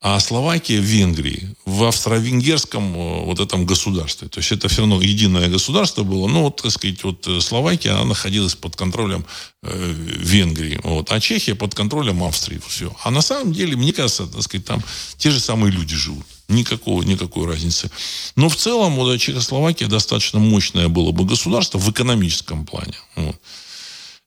[0.00, 4.28] а Словакия в Венгрии, в австро-венгерском э, вот этом государстве.
[4.28, 6.28] То есть это все равно единое государство было.
[6.28, 9.24] Но вот, так сказать, вот э, Словакия, она находилась под контролем
[9.62, 10.78] э, Венгрии.
[10.84, 12.60] Вот, а Чехия под контролем Австрии.
[12.66, 12.94] Все.
[13.04, 14.82] А на самом деле, мне кажется, так сказать, там
[15.16, 16.26] те же самые люди живут.
[16.48, 17.90] Никакого, никакой разницы.
[18.36, 22.94] Но в целом вот, Чехословакия достаточно мощное было бы государство в экономическом плане.
[23.16, 23.40] Вот.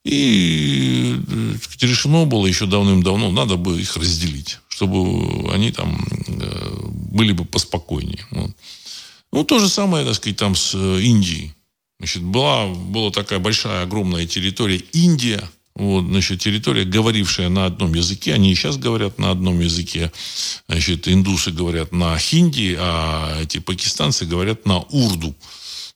[0.05, 1.15] И
[1.61, 6.69] сказать, решено было еще давным-давно, надо бы их разделить чтобы они там э,
[7.11, 8.25] были бы поспокойнее.
[8.31, 8.51] Вот.
[9.33, 11.53] Ну, то же самое, так сказать, там с э, Индией.
[11.99, 15.43] Значит, была, была такая большая, огромная территория Индия,
[15.75, 20.13] вот, значит, территория, говорившая на одном языке, они и сейчас говорят на одном языке.
[20.69, 25.35] Значит, индусы говорят на хинди, а эти пакистанцы говорят на урду.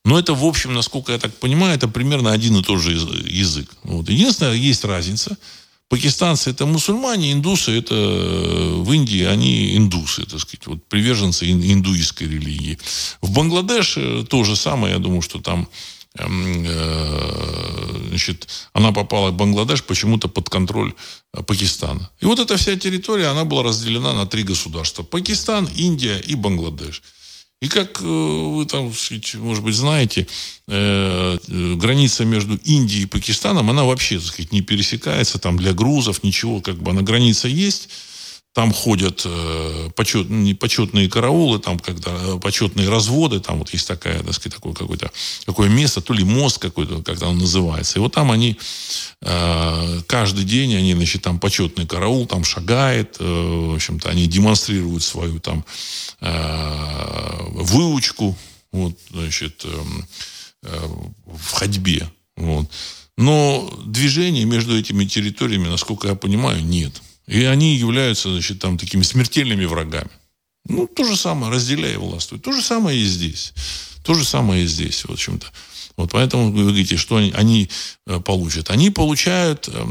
[0.05, 3.69] Но это, в общем, насколько я так понимаю, это примерно один и тот же язык.
[3.83, 4.09] Вот.
[4.09, 5.37] Единственное, есть разница–
[5.93, 12.27] Пакистанцы это мусульмане, индусы это э, в Индии они индусы, так сказать, вот приверженцы индуистской
[12.27, 12.79] религии.
[13.21, 15.67] В Бангладеше то же самое, я думаю, что там
[16.17, 20.95] эм, э, значит, она попала в Бангладеш почему-то под контроль
[21.33, 22.09] э, Пакистана.
[22.21, 25.03] И вот эта вся территория, она была разделена на три государства.
[25.03, 27.03] Пакистан, Индия и Бангладеш.
[27.63, 28.91] И как э, вы там,
[29.35, 30.27] может быть, знаете,
[30.67, 35.71] э, э, граница между Индией и Пакистаном, она вообще, так сказать, не пересекается там для
[35.71, 37.87] грузов, ничего, как бы она граница есть,
[38.53, 39.25] там ходят
[39.95, 40.27] почет,
[40.59, 45.11] почетные караулы, там когда почетные разводы, там вот есть такая, так сказать, такое какое-то
[45.45, 47.97] какое место, то ли мост какой-то, когда он называется.
[47.97, 48.59] И вот там они
[49.21, 55.65] каждый день, они, значит, там почетный караул, там шагает, в общем-то, они демонстрируют свою там
[57.73, 58.37] выучку,
[58.71, 59.83] вот, значит, э,
[60.63, 60.87] э,
[61.25, 62.69] в ходьбе, вот.
[63.17, 67.01] Но движения между этими территориями, насколько я понимаю, нет.
[67.27, 70.09] И они являются, значит, там такими смертельными врагами.
[70.65, 72.41] Ну, то же самое, разделяя властвует.
[72.41, 73.53] То же самое и здесь.
[74.03, 75.47] То же самое и здесь, в общем-то.
[75.95, 77.69] Вот поэтому вы говорите, что они, они
[78.07, 78.71] э, получат.
[78.71, 79.85] Они получают э,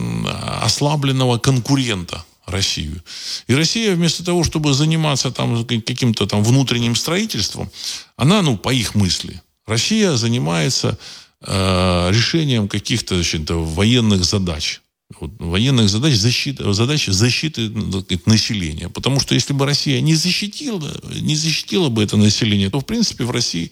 [0.63, 3.03] ослабленного конкурента Россию.
[3.49, 7.71] И Россия вместо того, чтобы заниматься там каким-то там внутренним строительством,
[8.17, 10.99] она, ну, по их мысли, Россия занимается
[11.41, 13.23] э, решением каких-то
[13.55, 14.83] военных задач
[15.21, 18.89] вот, военных задач защиты, задач защиты ну, населения.
[18.89, 23.25] Потому что если бы Россия не защитила, не защитила бы это население, то, в принципе,
[23.25, 23.71] в России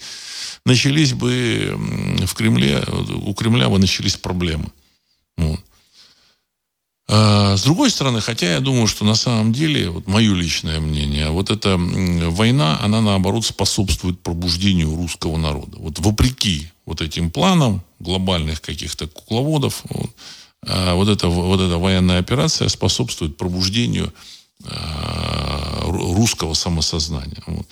[0.65, 1.75] начались бы
[2.27, 2.85] в Кремле,
[3.25, 4.71] у Кремля бы начались проблемы.
[5.37, 5.61] Вот.
[7.13, 11.31] А с другой стороны, хотя я думаю, что на самом деле, вот мое личное мнение,
[11.31, 15.77] вот эта война, она наоборот способствует пробуждению русского народа.
[15.79, 20.11] Вот вопреки вот этим планам глобальных каких-то кукловодов, вот,
[20.65, 24.13] а вот эта, вот эта военная операция способствует пробуждению
[24.67, 27.43] а, русского самосознания.
[27.47, 27.67] Вот.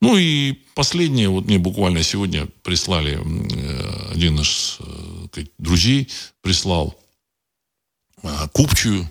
[0.00, 6.08] Ну и последнее, вот мне буквально сегодня прислали, э, один из э, друзей
[6.42, 6.96] прислал
[8.52, 9.10] купчую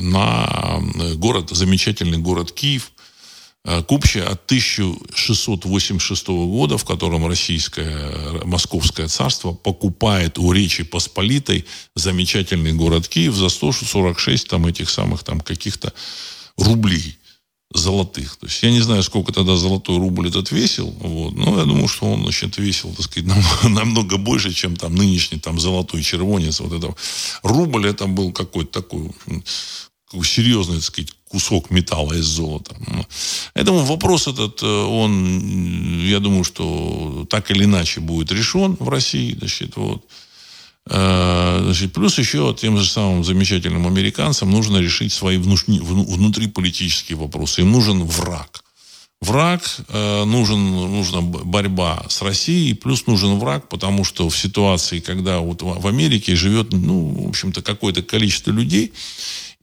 [0.00, 2.92] на э, город, замечательный город Киев,
[3.64, 12.72] Э, Купча от 1686 года, в котором российское, московское царство покупает у Речи Посполитой замечательный
[12.72, 15.92] город Киев за 146 там этих самых там каких-то
[16.56, 17.18] рублей
[17.72, 18.36] золотых.
[18.36, 21.88] То есть я не знаю, сколько тогда золотой рубль этот весил, вот, но я думаю,
[21.88, 26.60] что он, значит, весил, так сказать, намного, намного больше, чем там нынешний там золотой червонец.
[26.60, 26.94] Вот это
[27.42, 29.10] рубль это был какой-то такой
[30.24, 32.74] серьезный, так сказать, кусок металла из золота.
[33.54, 39.36] Поэтому вопрос этот, э, он, я думаю, что так или иначе будет решен в России.
[39.38, 40.04] Значит, вот.
[40.92, 47.60] Э, значит, плюс еще тем же самым замечательным американцам нужно решить свои внутриполитические вопросы.
[47.60, 48.64] Им нужен враг.
[49.20, 55.38] Враг, э, нужен, нужна борьба с Россией, плюс нужен враг, потому что в ситуации, когда
[55.38, 58.92] вот в Америке живет, ну, в общем-то, какое-то количество людей,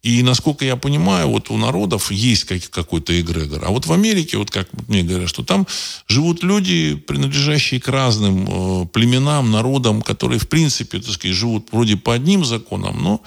[0.03, 3.65] и, насколько я понимаю, вот у народов есть какой-то эгрегор.
[3.65, 5.67] А вот в Америке, вот как мне говорят, что там
[6.07, 11.97] живут люди, принадлежащие к разным э, племенам, народам, которые, в принципе, так сказать, живут вроде
[11.97, 13.21] по одним законам, но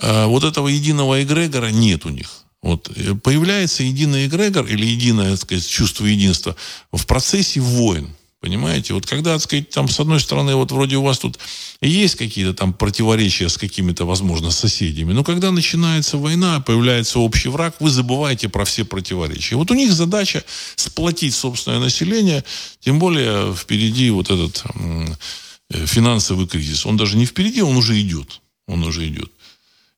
[0.00, 2.44] э, вот этого единого эгрегора нет у них.
[2.62, 6.56] Вот э, появляется единый эгрегор или единое, так сказать, чувство единства
[6.92, 8.08] в процессе войн.
[8.40, 8.92] Понимаете?
[8.92, 11.38] Вот когда, так сказать, там, с одной стороны, вот вроде у вас тут
[11.80, 17.76] есть какие-то там противоречия с какими-то, возможно, соседями, но когда начинается война, появляется общий враг,
[17.80, 19.56] вы забываете про все противоречия.
[19.56, 20.44] Вот у них задача
[20.76, 22.44] сплотить собственное население,
[22.80, 26.84] тем более впереди вот этот э, финансовый кризис.
[26.84, 28.42] Он даже не впереди, он уже идет.
[28.68, 29.30] Он уже идет.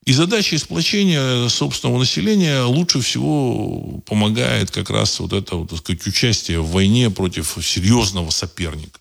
[0.09, 6.07] И задача сплочения собственного населения лучше всего помогает как раз вот это вот, так сказать,
[6.07, 9.01] участие в войне против серьезного соперника.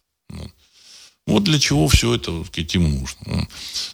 [1.25, 3.47] Вот для чего все это так сказать, им нужно.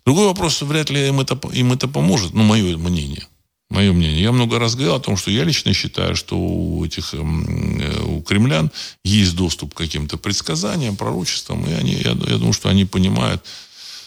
[0.08, 3.28] Другой вопрос, вряд ли им это, им это поможет, ну, мое мнение.
[3.70, 4.24] Мое мнение.
[4.24, 8.02] Я много раз говорил о том, что я лично считаю, что у этих эм, э,
[8.06, 8.72] у кремлян
[9.04, 13.46] есть доступ к каким-то предсказаниям, пророчествам, и они, я, я думаю, что они понимают,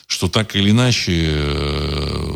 [0.07, 2.36] что так или иначе э,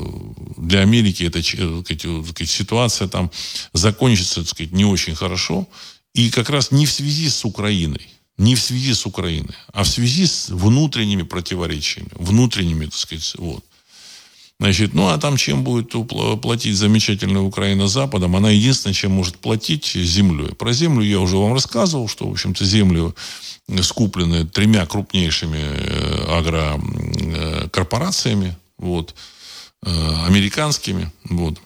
[0.70, 3.30] для Америки эта сказать, ситуация там
[3.72, 5.68] закончится, так сказать, не очень хорошо.
[6.14, 8.06] И как раз не в связи с Украиной,
[8.38, 13.64] не в связи с Украиной, а в связи с внутренними противоречиями, внутренними, так сказать, вот.
[14.60, 15.94] Значит, ну а там чем будет
[16.42, 18.36] платить замечательная Украина Западом?
[18.36, 20.54] Она единственное, чем может платить землей.
[20.54, 23.16] Про землю я уже вам рассказывал, что, в общем-то, землю
[23.82, 28.56] скуплены тремя крупнейшими э, агрокорпорациями.
[28.76, 29.14] Вот.
[29.82, 31.58] Э, американскими, вот,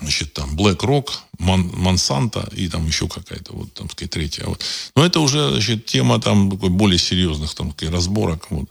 [0.00, 4.46] значит, там BlackRock, Monsanto и там еще какая-то, вот, там, сказать, третья.
[4.46, 4.64] Вот.
[4.96, 8.70] Но это уже, значит, тема там такой более серьезных там разборок, вот.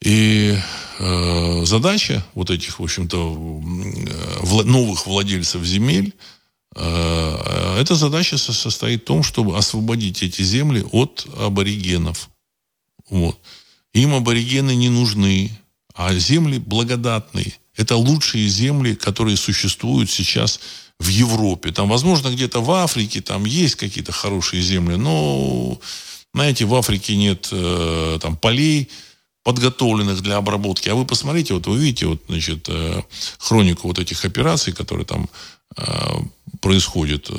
[0.00, 0.58] И
[0.98, 3.32] э, задача вот этих, в общем-то,
[4.40, 6.14] вла- новых владельцев земель,
[6.76, 12.30] э, эта задача состоит в том, чтобы освободить эти земли от аборигенов.
[13.08, 13.38] Вот.
[13.92, 15.50] Им аборигены не нужны,
[15.94, 17.54] а земли благодатные.
[17.76, 20.60] это лучшие земли, которые существуют сейчас
[20.98, 21.72] в Европе.
[21.72, 25.78] Там, возможно, где-то в Африке там есть какие-то хорошие земли, но,
[26.32, 28.88] знаете, в Африке нет э, там полей,
[29.44, 30.88] подготовленных для обработки.
[30.88, 33.02] А вы посмотрите, вот вы видите, вот, значит, э,
[33.38, 35.28] хронику вот этих операций, которые там
[35.76, 35.84] э,
[36.60, 37.34] происходят э,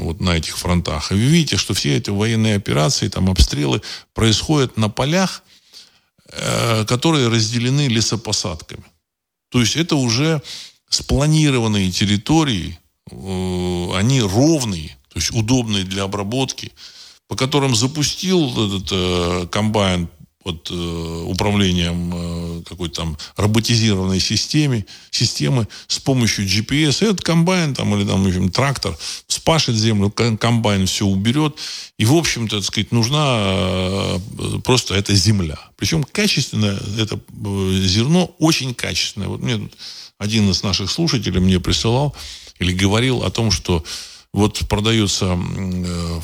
[0.00, 1.12] вот на этих фронтах.
[1.12, 3.80] И вы видите, что все эти военные операции, там обстрелы
[4.14, 5.42] происходят на полях,
[6.86, 8.84] которые разделены лесопосадками.
[9.50, 10.42] То есть это уже
[10.88, 12.78] спланированные территории,
[13.10, 16.72] э, они ровные, то есть удобные для обработки,
[17.28, 20.08] по которым запустил этот э, комбайн
[20.42, 27.04] под э, управлением э, какой-то там роботизированной системы, системы с помощью GPS.
[27.04, 31.56] Этот комбайн там, или там, в общем, трактор спашет землю, комбайн все уберет.
[31.98, 34.18] И, в общем-то, так сказать, нужна э,
[34.64, 35.58] просто эта земля.
[35.76, 37.20] Причем качественное это
[37.86, 39.28] зерно, очень качественное.
[39.28, 39.68] Вот мне
[40.16, 42.16] один из наших слушателей мне присылал
[42.58, 43.84] или говорил о том, что
[44.32, 45.36] вот продается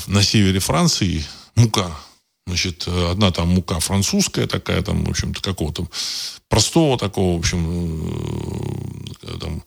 [0.07, 1.23] на севере Франции
[1.55, 1.91] мука
[2.47, 5.87] Значит, э, одна там мука французская такая, там, в общем-то, какого-то
[6.47, 9.63] простого такого, в общем, э, там,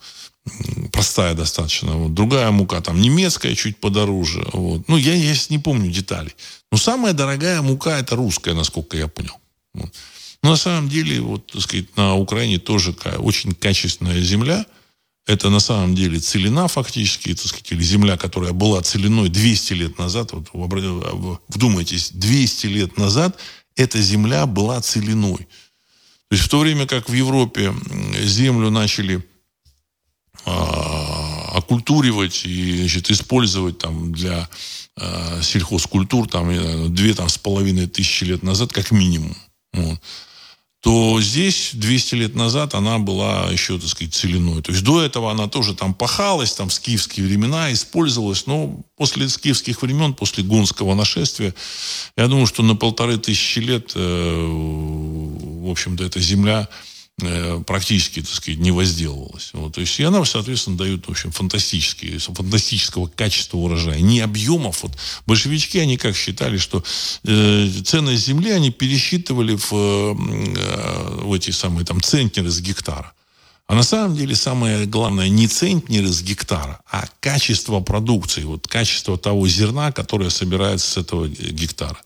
[0.91, 1.93] простая достаточно.
[1.93, 2.15] Вот.
[2.15, 4.47] Другая мука там немецкая, чуть подороже.
[4.55, 4.89] Вот.
[4.89, 6.35] Ну, я, я не помню деталей.
[6.73, 9.37] Но самая дорогая мука это русская, насколько я понял.
[9.75, 9.95] Вот.
[10.43, 14.65] Но на самом деле, вот, так сказать, на Украине тоже очень качественная земля–
[15.27, 19.99] это на самом деле целина фактически, так сказать, или земля, которая была целиной 200 лет
[19.99, 20.33] назад.
[20.33, 23.37] Вот вдумайтесь, 200 лет назад
[23.77, 25.47] эта земля была целиной.
[26.29, 27.75] То есть в то время как в Европе
[28.21, 29.25] землю начали
[30.45, 34.49] а, оккультуривать и значит, использовать там для
[34.97, 39.37] а, сельхозкультур там, две там, с половиной тысячи лет назад как минимум.
[39.73, 40.01] Вот
[40.81, 44.63] то здесь 200 лет назад она была еще, так сказать, целиной.
[44.63, 49.29] То есть до этого она тоже там пахалась, там в скифские времена использовалась, но после
[49.29, 51.55] скифских времен, после гунского нашествия,
[52.17, 56.67] я думаю, что на полторы тысячи лет, э, в общем-то, эта земля
[57.67, 59.51] практически, так сказать, не возделывалась.
[59.53, 64.01] Вот, то есть, и она, соответственно, дает, в общем, фантастические, фантастического качества урожая.
[64.01, 64.83] Не объемов.
[64.83, 64.93] Вот
[65.27, 66.83] большевички, они как считали, что
[67.25, 73.13] э, ценность земли они пересчитывали в, э, в эти самые там центнеры с гектара.
[73.71, 79.17] А на самом деле самое главное не центнеры с гектара, а качество продукции, вот качество
[79.17, 81.97] того зерна, которое собирается с этого гектара.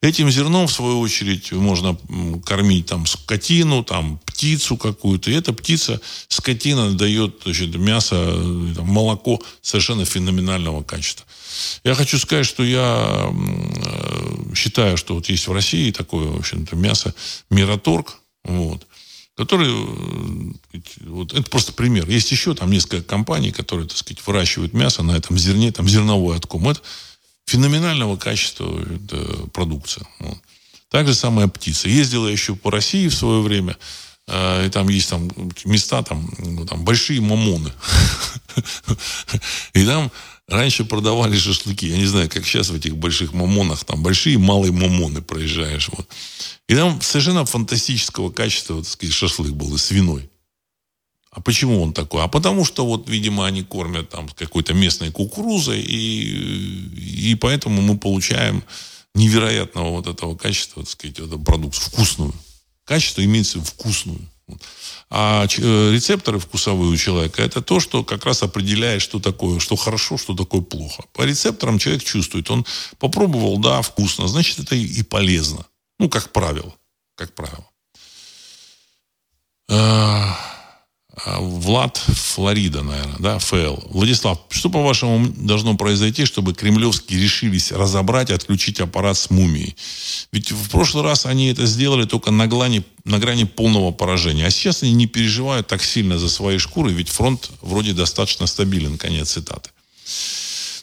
[0.00, 1.98] Этим зерном, в свою очередь, можно
[2.46, 5.28] кормить там скотину, там птицу какую-то.
[5.28, 8.14] И эта птица, скотина дает значит, мясо,
[8.76, 11.26] там, молоко совершенно феноменального качества.
[11.82, 16.76] Я хочу сказать, что я э, считаю, что вот есть в России такое, в общем-то,
[16.76, 17.12] мясо
[17.50, 18.86] Мираторг, вот,
[19.36, 22.08] который, э, вот, это просто пример.
[22.08, 26.36] Есть еще там несколько компаний, которые, так сказать, выращивают мясо на этом зерне, там зерновой
[26.36, 26.68] отком.
[26.68, 26.82] Это
[27.48, 28.68] феноменального качества
[29.52, 30.06] продукция.
[30.20, 30.38] Вот.
[30.90, 31.88] Так же самая птица.
[31.88, 33.76] Ездила еще по России в свое время,
[34.26, 35.30] э, и там есть там
[35.64, 37.72] места, там, ну, там большие мамоны.
[39.74, 40.10] И там
[40.46, 41.88] раньше продавали шашлыки.
[41.88, 45.88] Я не знаю, как сейчас в этих больших мамонах, там большие и малые мамоны проезжаешь.
[45.90, 46.06] Вот.
[46.68, 50.28] И там совершенно фантастического качества, так сказать, шашлык был, и свиной.
[51.38, 52.24] А почему он такой?
[52.24, 57.96] А потому что, вот, видимо, они кормят там какой-то местной кукурузой, и, и поэтому мы
[57.96, 58.64] получаем
[59.14, 62.34] невероятного вот этого качества, так сказать, эту продукцию, вкусную.
[62.84, 64.18] Качество имеется вкусную.
[65.10, 69.76] А э, рецепторы вкусовые у человека это то, что как раз определяет, что такое, что
[69.76, 71.04] хорошо, что такое плохо.
[71.12, 72.50] По рецепторам человек чувствует.
[72.50, 72.66] Он
[72.98, 75.64] попробовал, да, вкусно, значит, это и полезно.
[76.00, 76.74] Ну, как правило.
[77.14, 77.64] Как правило.
[81.24, 83.76] А, Влад Флорида, наверное, да, ФЛ.
[83.90, 89.76] Владислав, что, по-вашему, должно произойти, чтобы кремлевские решились разобрать отключить аппарат с мумией?
[90.32, 94.46] Ведь в прошлый раз они это сделали только на грани, на грани полного поражения.
[94.46, 98.98] А сейчас они не переживают так сильно за свои шкуры, ведь фронт вроде достаточно стабилен.
[98.98, 99.70] Конец цитаты.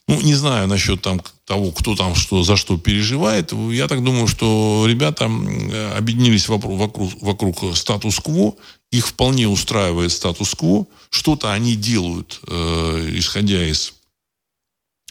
[0.07, 3.53] Ну, не знаю насчет там того, кто там что, за что переживает.
[3.71, 8.55] Я так думаю, что ребята объединились вокруг, вокруг, вокруг статус-кво.
[8.91, 10.85] Их вполне устраивает статус-кво.
[11.09, 13.93] Что-то они делают, э, исходя из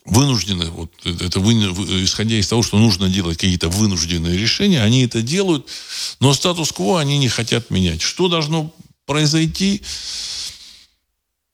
[0.04, 1.54] вынуждены, вот это вы,
[2.04, 5.66] исходя из того, что нужно делать какие-то вынужденные решения, они это делают,
[6.20, 8.02] но статус-кво они не хотят менять.
[8.02, 8.72] Что должно
[9.06, 9.82] произойти,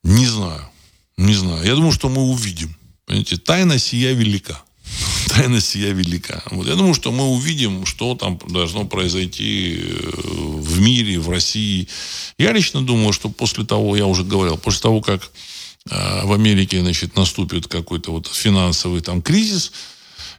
[0.02, 0.68] не знаю.
[1.16, 1.64] Не знаю.
[1.64, 2.74] Я думаю, что мы увидим.
[3.10, 4.62] Понимаете, тайна сия велика.
[5.28, 6.44] тайна сия велика.
[6.52, 11.88] Вот я думаю, что мы увидим, что там должно произойти э, в мире, в России.
[12.38, 15.28] Я лично думаю, что после того, я уже говорил, после того, как
[15.90, 19.72] э, в Америке значит, наступит какой-то вот финансовый там кризис,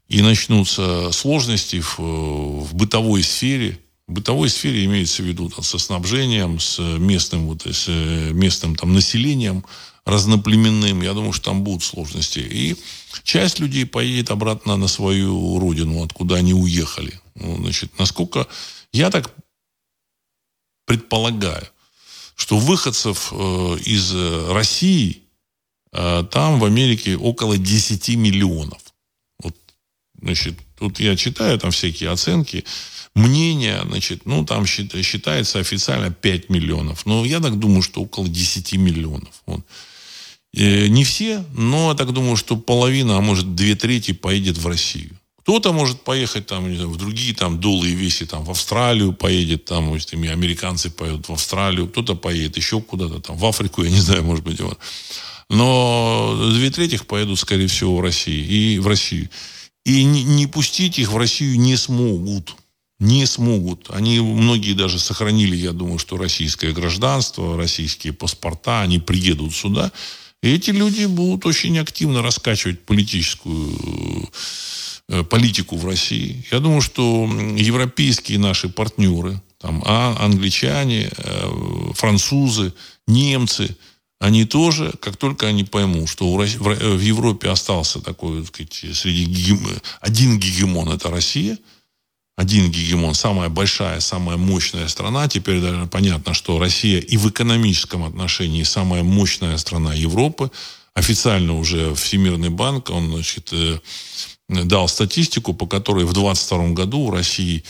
[0.07, 5.78] и начнутся сложности в, в бытовой сфере, в бытовой сфере имеется в виду там, со
[5.78, 7.89] снабжением, с местным, вот, с
[8.32, 9.65] местным там, населением
[10.06, 11.02] разноплеменным.
[11.02, 12.39] Я думаю, что там будут сложности.
[12.39, 12.76] И
[13.24, 17.20] часть людей поедет обратно на свою родину, откуда они уехали.
[17.36, 18.47] Ну, значит, насколько
[18.91, 19.34] я так
[20.86, 21.68] предполагаю,
[22.36, 23.36] что выходцев э,
[23.86, 24.14] из
[24.49, 25.24] России
[25.93, 28.82] э, там в Америке около 10 миллионов.
[29.39, 29.56] Вот,
[30.20, 32.66] значит, тут я читаю там всякие оценки
[33.16, 37.06] мнение, значит, ну, там считается официально 5 миллионов.
[37.06, 39.43] Но я так думаю, что около 10 миллионов.
[39.45, 39.66] Вот.
[40.54, 44.68] И не все, но я так думаю, что половина, а может две трети поедет в
[44.68, 45.18] Россию.
[45.41, 49.14] Кто-то может поехать там, не знаю, в другие там долы и веси, там, в Австралию
[49.14, 53.84] поедет, там, может, и американцы поедут в Австралию, кто-то поедет еще куда-то там, в Африку,
[53.84, 54.78] я не знаю, может быть, вот.
[55.49, 58.47] Но две трети поедут, скорее всего, в Россию.
[58.47, 59.30] И в Россию.
[59.84, 62.56] И не, не пустить их в Россию не смогут
[63.02, 63.88] не смогут.
[63.89, 69.91] Они, многие даже сохранили, я думаю, что российское гражданство, российские паспорта, они приедут сюда.
[70.42, 74.30] И эти люди будут очень активно раскачивать политическую
[75.08, 76.46] э, политику в России.
[76.52, 82.74] Я думаю, что европейские наши партнеры, там, а, англичане, э, французы,
[83.08, 83.78] немцы,
[84.20, 89.68] они тоже, как только они поймут, что в Европе остался такой, так сказать, среди гегем...
[90.00, 91.58] один гегемон, это Россия–
[92.42, 95.28] один гегемон, самая большая, самая мощная страна.
[95.28, 100.50] Теперь даже понятно, что Россия и в экономическом отношении самая мощная страна Европы.
[100.96, 103.78] Официально уже Всемирный банк, он значит, э,
[104.50, 107.64] дал статистику, по которой в 2022 году у России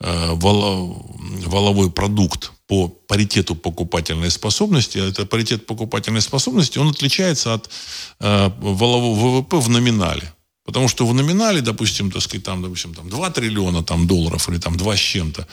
[0.00, 7.70] э, валовой продукт по паритету покупательной способности, это паритет покупательной способности, он отличается от
[8.18, 10.32] э, валового ВВП в номинале.
[10.66, 14.58] Потому что в номинале, допустим, так сказать, там, допустим, там 2 триллиона там, долларов или
[14.58, 15.46] там 2 с чем-то.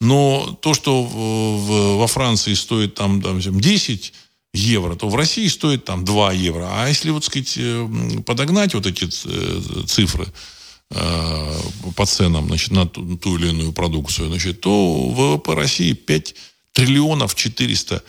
[0.00, 4.12] Но то, что в, в, во Франции стоит там, там 10
[4.54, 6.68] евро, то в России стоит там 2 евро.
[6.70, 7.88] А если, вот сказать, э,
[8.24, 10.28] подогнать вот эти э, цифры
[10.92, 11.60] э,
[11.96, 16.34] по ценам значит, на ту, ту или иную продукцию, значит, то ВВП России 5
[16.72, 18.04] триллионов 400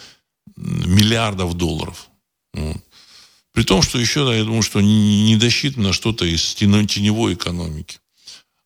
[0.58, 2.08] миллиардов долларов.
[2.54, 2.78] Вот.
[3.54, 8.00] При том, что еще, я думаю, что не досчитано что-то из теневой экономики.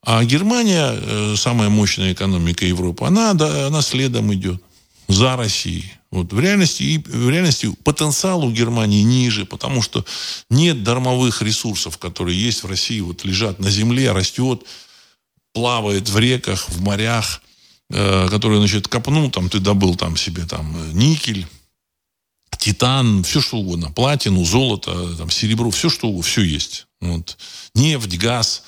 [0.06, 4.62] А Германия, э, самая мощная экономика Европы, она, да, она следом идет
[5.08, 5.92] за Россией.
[6.12, 10.06] Вот в реальности, в реальности потенциал у Германии ниже, потому что
[10.50, 14.64] нет дармовых ресурсов, которые есть в России, вот лежат на земле, растет,
[15.54, 17.42] плавает в реках, в морях,
[17.90, 21.48] э, которые, значит, копнул, там, ты добыл там себе там э, никель,
[22.58, 26.88] титан, все что угодно, платину, золото, там, серебро, все что угодно, все есть.
[27.02, 27.38] Вот.
[27.74, 28.64] Нефть, газ,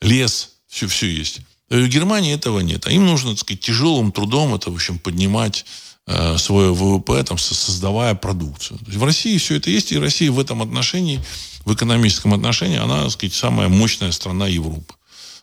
[0.00, 1.40] лес, все, все есть.
[1.68, 2.86] В э, Германии этого нет.
[2.86, 5.64] А им нужно, так сказать, тяжелым трудом это, в общем, поднимать
[6.06, 8.78] э, свое ВВП, там, создавая продукцию.
[8.86, 11.20] В России все это есть, и Россия в этом отношении,
[11.64, 14.94] в экономическом отношении, она, так сказать, самая мощная страна Европы.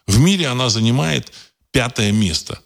[0.07, 1.31] В мире она занимает
[1.71, 2.59] пятое место.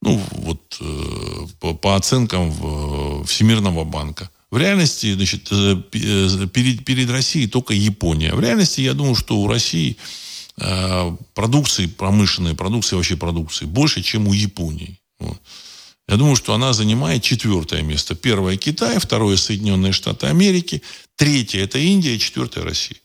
[0.00, 4.30] Ну, вот э, по, по оценкам в, Всемирного банка.
[4.50, 8.34] В реальности, значит, э, э, перед, перед Россией только Япония.
[8.34, 9.96] В реальности, я думаю, что у России
[10.56, 14.98] э, продукции, промышленной продукции, вообще продукции, больше, чем у Японии.
[16.08, 18.14] Я думаю, что она занимает четвертое место.
[18.14, 20.82] Первое– Китай, второе– Соединенные Штаты Америки,
[21.16, 22.96] третье– это Индия, четвертое– Россия.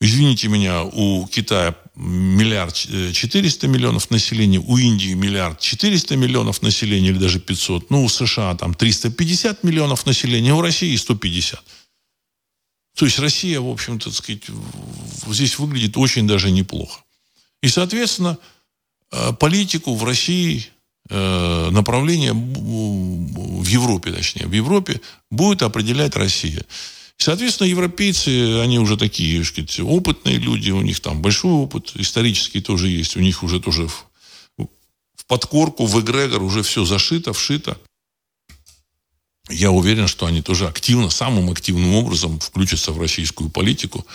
[0.00, 7.10] Извините меня, у Китая миллиард э, четыреста миллионов населения, у Индии миллиард четыреста миллионов населения
[7.10, 11.62] или даже 500, ну, у США там 350 миллионов населения, у России 150.
[12.96, 14.42] То есть Россия, в общем-то, сказать,
[15.28, 17.00] здесь выглядит очень даже неплохо.
[17.62, 18.38] И, соответственно,
[19.10, 20.66] э, политику в России,
[21.10, 26.64] э, направление в Европе, точнее, в Европе будет определять Россия.
[27.16, 32.88] Соответственно, европейцы, они уже такие, сказать, опытные люди, у них там большой опыт, исторический тоже
[32.88, 34.06] есть, у них уже тоже в,
[34.58, 37.78] в подкорку, в эгрегор уже все зашито, вшито.
[39.50, 44.06] Я уверен, что они тоже активно, самым активным образом включатся в российскую политику.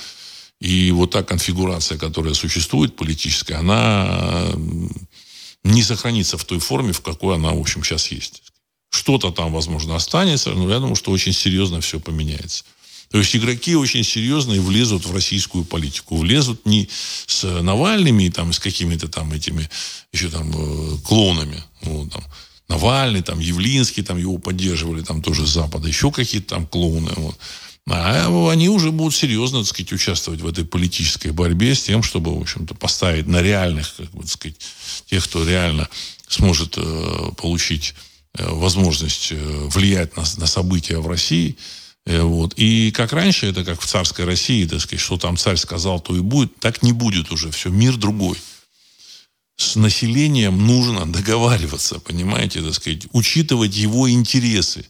[0.60, 4.52] И вот та конфигурация, которая существует, политическая, она
[5.64, 8.44] не сохранится в той форме, в какой она, в общем, сейчас есть.
[8.90, 12.66] Что-то там, возможно, останется, но я думаю, что очень серьезно все поменяется.
[13.12, 16.18] То есть игроки очень серьезные влезут в российскую политику.
[16.18, 16.88] Влезут не
[17.26, 19.70] с Навальными, там, с какими-то там этими
[20.14, 21.64] еще там э, клонами.
[21.82, 22.24] Вот, там,
[22.68, 25.88] Навальный, там, Явлинский, там, его поддерживали, там, тоже с Запада.
[25.88, 27.12] Еще какие-то там клоуны.
[27.16, 27.38] Вот.
[27.90, 32.38] А они уже будут серьезно, так сказать, участвовать в этой политической борьбе с тем, чтобы,
[32.38, 34.58] в общем-то, поставить на реальных, как бы, так сказать,
[35.10, 35.90] тех, кто реально
[36.28, 37.96] сможет э, получить
[38.36, 41.58] э, возможность э, влиять на, на события в России.
[42.10, 42.56] Э, вот.
[42.58, 46.16] И как раньше, это как в царской России, так сказать, что там царь сказал, то
[46.16, 47.52] и будет, так не будет уже.
[47.52, 48.36] Все, мир другой.
[49.58, 54.88] С населением нужно договариваться, понимаете, так сказать, учитывать его интересы.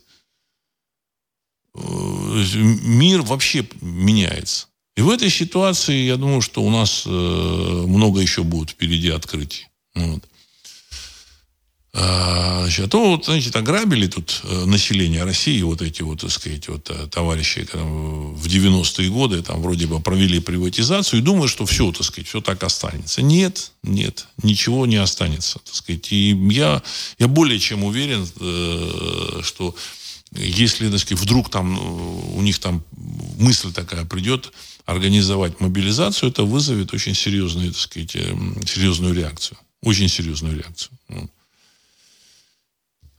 [1.75, 4.67] Э, мир вообще меняется.
[4.95, 9.67] И в этой ситуации, я думаю, что у нас э, много еще будет впереди открытий.
[9.93, 10.23] Вот.
[11.91, 16.29] А, значит, а то, вот, значит, ограбили тут э, население России, вот эти вот, так
[16.29, 21.65] сказать, вот э, товарищи в 90-е годы там вроде бы провели приватизацию и думают, что
[21.65, 23.23] все, так сказать, все так останется.
[23.23, 26.11] Нет, нет, ничего не останется, так сказать.
[26.11, 26.83] И я,
[27.17, 29.75] я более чем уверен, э, что
[30.33, 31.79] если, так сказать, вдруг там
[32.35, 32.83] у них там
[33.39, 34.53] мысль такая придет,
[34.85, 39.57] организовать мобилизацию, это вызовет очень серьезную, так сказать, серьезную реакцию.
[39.81, 40.91] Очень серьезную реакцию.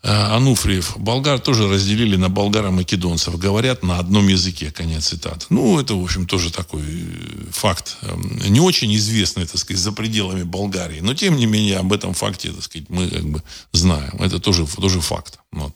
[0.02, 0.96] Э, Ануфриев.
[0.96, 3.36] Болгар тоже разделили на болгара-македонцев.
[3.36, 4.70] Говорят на одном языке.
[4.70, 5.46] Конец цитаты.
[5.50, 7.98] Ну, это, в общем, тоже такой э, факт.
[8.02, 11.00] Эм, не очень известный, так сказать, за пределами Болгарии.
[11.00, 13.42] Но, тем не менее, об этом факте, так сказать, мы как бы
[13.72, 14.22] знаем.
[14.22, 15.38] Это тоже, тоже факт.
[15.52, 15.74] Вот.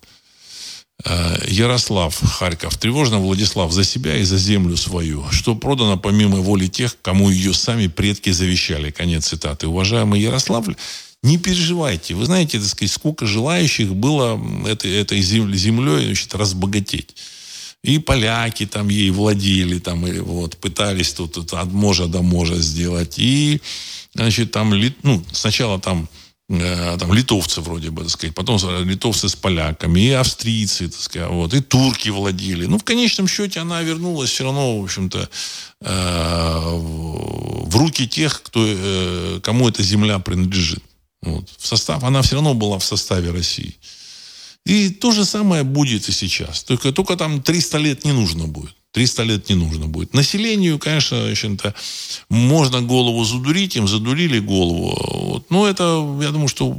[1.05, 2.79] Э, Ярослав, Харьков.
[2.79, 7.53] Тревожно, Владислав, за себя и за землю свою, что продано помимо воли тех, кому ее
[7.53, 8.91] сами предки завещали.
[8.91, 9.67] Конец цитаты.
[9.67, 10.67] Уважаемый Ярослав,
[11.25, 12.15] не переживайте.
[12.15, 17.17] Вы знаете, так сказать, сколько желающих было этой, этой землей значит, разбогатеть.
[17.83, 22.57] И поляки там ей владели, там, и вот, пытались тут, тут от можа до можа
[22.57, 23.19] сделать.
[23.19, 23.61] И,
[24.15, 26.09] значит, там, ну, сначала там,
[26.51, 31.31] э, там литовцы вроде бы, так сказать, потом литовцы с поляками, и австрийцы, так сказать,
[31.31, 32.67] вот, и турки владели.
[32.67, 35.29] Ну, в конечном счете она вернулась все равно, в общем-то,
[35.81, 36.61] э,
[37.67, 40.83] в руки тех, кто, э, кому эта земля принадлежит.
[41.25, 41.49] Вот.
[41.59, 43.77] В состав, она все равно была в составе России.
[44.67, 46.63] И то же самое будет и сейчас.
[46.63, 48.75] Только, только там 300 лет не нужно будет.
[48.93, 50.15] 300 лет не нужно будет.
[50.15, 51.75] Населению, конечно, то
[52.29, 54.97] можно голову задурить, им задурили голову.
[55.11, 55.51] Вот.
[55.51, 55.83] Но это,
[56.23, 56.77] я думаю, что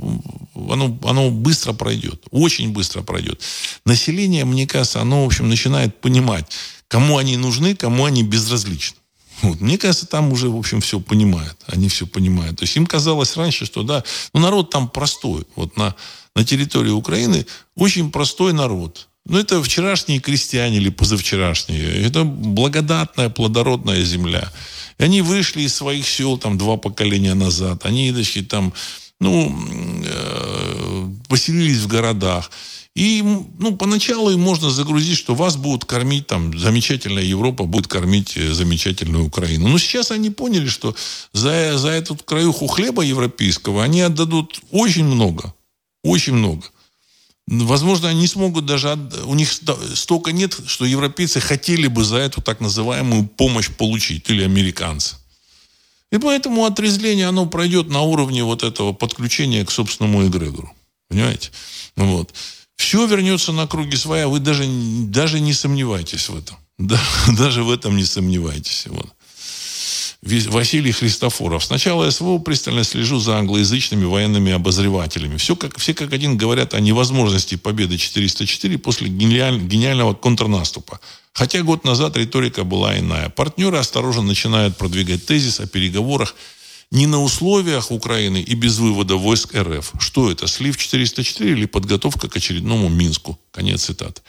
[0.55, 2.23] оно, оно быстро пройдет.
[2.31, 3.41] Очень быстро пройдет.
[3.85, 6.45] Население, мне кажется, оно, в общем, начинает понимать,
[6.87, 8.97] кому они нужны, кому они безразличны.
[9.41, 9.61] Вот.
[9.61, 11.57] Мне кажется, там уже, в общем, все понимают.
[11.67, 12.57] Они все понимают.
[12.57, 15.45] То есть им казалось раньше, что да, ну народ там простой.
[15.55, 15.95] Вот на,
[16.35, 19.07] на территории Украины очень простой народ.
[19.27, 22.05] Ну, это вчерашние крестьяне или позавчерашние.
[22.05, 24.51] Это благодатная, плодородная земля.
[24.99, 27.85] И они вышли из своих сел там два поколения назад.
[27.85, 28.71] Они, значит, там,
[29.19, 29.51] ну,
[30.05, 32.51] э, поселились в городах.
[32.95, 33.21] И
[33.59, 38.53] ну, поначалу им можно загрузить, что вас будут кормить, там, замечательная Европа будет кормить э,
[38.53, 39.67] замечательную Украину.
[39.67, 40.95] Но сейчас они поняли, что
[41.33, 45.53] за, за эту краюху хлеба европейского они отдадут очень много.
[46.03, 46.63] Очень много.
[47.47, 48.97] Возможно, они не смогут даже...
[49.25, 54.29] У них столько нет, что европейцы хотели бы за эту так называемую помощь получить.
[54.29, 55.17] Или американцы.
[56.13, 60.73] И поэтому отрезвление, оно пройдет на уровне вот этого подключения к собственному эгрегору.
[61.09, 61.51] Понимаете?
[61.97, 62.33] Вот.
[62.75, 66.57] Все вернется на круги своя, вы даже, даже не сомневайтесь в этом.
[66.77, 66.99] Да,
[67.37, 68.87] даже в этом не сомневайтесь.
[68.87, 69.07] Вот.
[70.21, 71.63] Василий Христофоров.
[71.63, 75.37] Сначала СВО пристально слежу за англоязычными военными обозревателями.
[75.37, 80.99] Все как, все как один говорят о невозможности победы 404 после гениаль, гениального контрнаступа.
[81.33, 83.29] Хотя год назад риторика была иная.
[83.29, 86.33] Партнеры осторожно начинают продвигать тезис о переговорах
[86.91, 89.93] не на условиях Украины и без вывода войск РФ.
[89.99, 93.39] Что это, слив 404 или подготовка к очередному Минску?
[93.51, 94.21] Конец цитаты.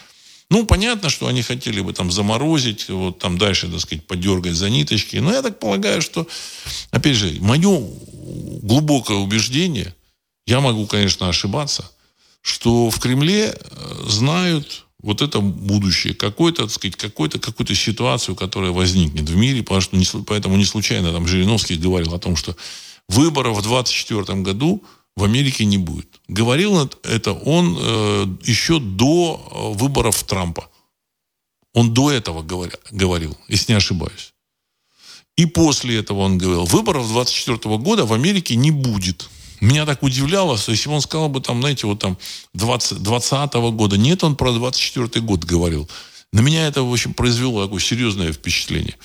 [0.49, 4.71] Ну, понятно, что они хотели бы там заморозить, вот там дальше, так сказать, подергать за
[4.71, 5.17] ниточки.
[5.17, 6.27] Но я так полагаю, что,
[6.93, 7.81] опять же, мое
[8.63, 9.95] глубокое убеждение,
[10.47, 11.91] я могу, конечно, ошибаться,
[12.43, 18.73] что в Кремле э, знают вот это будущее, какой-то, так сказать, какой-то, какую-то ситуацию, которая
[18.73, 22.57] возникнет в мире, потому что не, поэтому не случайно там Жириновский говорил о том, что
[23.09, 24.83] выборов в 2024 году
[25.15, 26.09] в Америке не будет.
[26.27, 30.69] Говорил это он э, еще до э, выборов Трампа.
[31.73, 34.35] Он до этого говоря, говорил, если не ошибаюсь.
[35.37, 39.31] И после этого он говорил, выборов 2024 года в Америке не будет.
[39.61, 42.19] Меня так удивляло, что если бы он сказал бы, там, знаете, вот там
[42.55, 45.89] 20, 20 -го года, нет, он про 24 год говорил.
[46.33, 48.97] На меня это, в общем, произвело такое серьезное впечатление.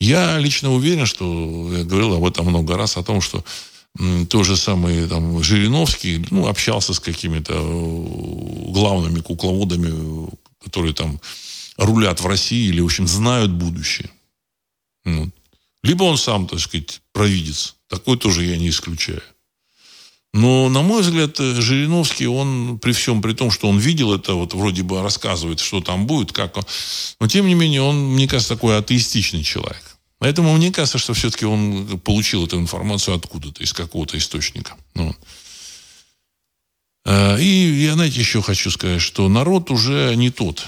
[0.00, 3.44] Я лично уверен, что, я говорил об этом много раз, о том, что
[4.28, 10.28] тот же самый там, Жириновский ну, общался с какими-то э, главными кукловодами,
[10.64, 11.20] которые там
[11.76, 14.10] рулят в России или, в общем, знают будущее.
[15.04, 15.30] Ну,
[15.82, 17.76] либо он сам, так сказать, провидец.
[17.88, 19.22] Такой тоже я не исключаю.
[20.34, 24.52] Но, на мой взгляд, Жириновский, он при всем, при том, что он видел это, вот
[24.52, 26.64] вроде бы рассказывает, что там будет, как он,
[27.20, 29.96] но тем не менее, он, мне кажется, такой атеистичный человек.
[30.18, 34.74] Поэтому мне кажется, что все-таки он получил эту информацию откуда-то, из какого-то источника.
[34.96, 35.14] Ну.
[37.04, 40.64] Э, и я, знаете, еще хочу сказать, что народ уже не тот.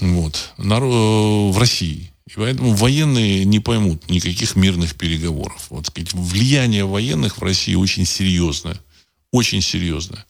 [0.00, 0.54] Вот.
[0.56, 2.10] Народ э, в России.
[2.26, 5.66] И поэтому военные не поймут никаких мирных переговоров.
[5.68, 8.80] Вот, сказать, влияние военных в России очень серьезное.
[9.32, 10.24] Очень серьезное.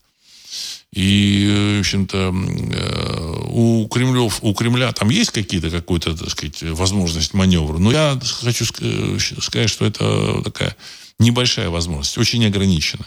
[0.92, 7.32] И, в общем-то, э, у, Кремлев, у Кремля там есть какие-то, какой-то, так сказать, возможность
[7.32, 7.78] маневра.
[7.78, 10.76] Но я хочу сказать, что это такая
[11.20, 13.07] небольшая возможность, очень ограничена.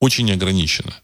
[0.00, 0.94] Очень ограничена.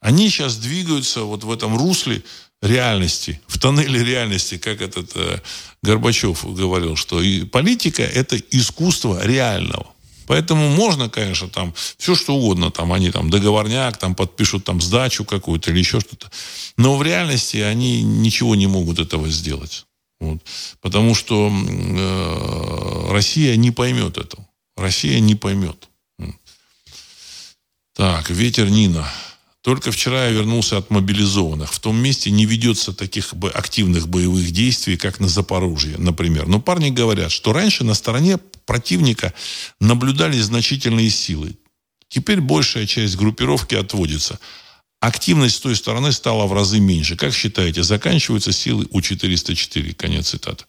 [0.00, 2.22] Они сейчас двигаются вот в этом русле
[2.62, 5.40] реальности, в тоннеле реальности, как этот э,
[5.82, 9.86] Горбачев говорил, что и политика– это искусство реального.
[10.30, 15.24] Поэтому можно, конечно, там все что угодно, там они там договорняк, там подпишут там сдачу
[15.24, 16.30] какую-то или еще что-то.
[16.76, 19.86] Но в реальности они ничего не могут этого сделать.
[20.20, 20.38] Вот.
[20.80, 24.46] Потому что э, Россия не поймет этого.
[24.76, 25.88] Россия не поймет.
[27.96, 29.12] Так, ветер Нина.
[29.62, 31.72] Только вчера я вернулся от мобилизованных.
[31.72, 36.46] В том месте не ведется таких активных боевых действий, как на Запорожье, например.
[36.46, 38.38] Но парни говорят, что раньше на стороне
[38.70, 39.34] противника
[39.80, 41.56] наблюдались значительные силы.
[42.08, 44.38] Теперь большая часть группировки отводится.
[45.00, 47.16] Активность с той стороны стала в разы меньше.
[47.16, 49.94] Как считаете, заканчиваются силы У-404?
[49.94, 50.64] Конец цитаты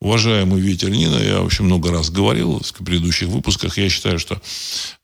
[0.00, 4.42] уважаемый ветер Нина, я вообще много раз говорил в предыдущих выпусках, я считаю, что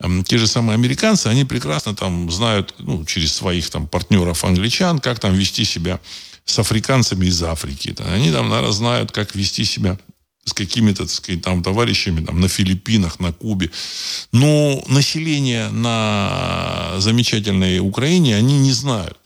[0.00, 4.98] э, те же самые американцы, они прекрасно там знают, ну, через своих там партнеров англичан,
[4.98, 6.00] как там вести себя
[6.44, 7.94] с африканцами из Африки.
[8.12, 9.96] Они там, наверное, знают, как вести себя
[10.50, 13.70] с какими-то, так сказать, там товарищами там, на Филиппинах, на Кубе.
[14.32, 19.16] Но население на замечательной Украине они не знают.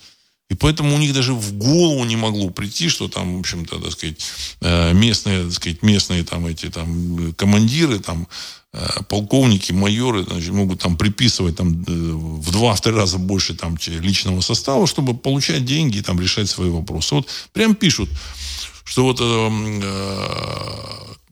[0.51, 3.93] И поэтому у них даже в голову не могло прийти, что там, в общем-то, так
[3.93, 4.21] сказать,
[4.61, 8.29] э, местные, так сказать, местные там эти там командиры, там,
[8.75, 14.43] э, полковники, майоры, значит, могут там приписывать там э, в два-три раза больше там личного
[14.43, 17.15] состава, чтобы получать деньги и там решать свои вопросы.
[17.15, 18.11] Вот прям пишут,
[18.85, 19.49] что вот э,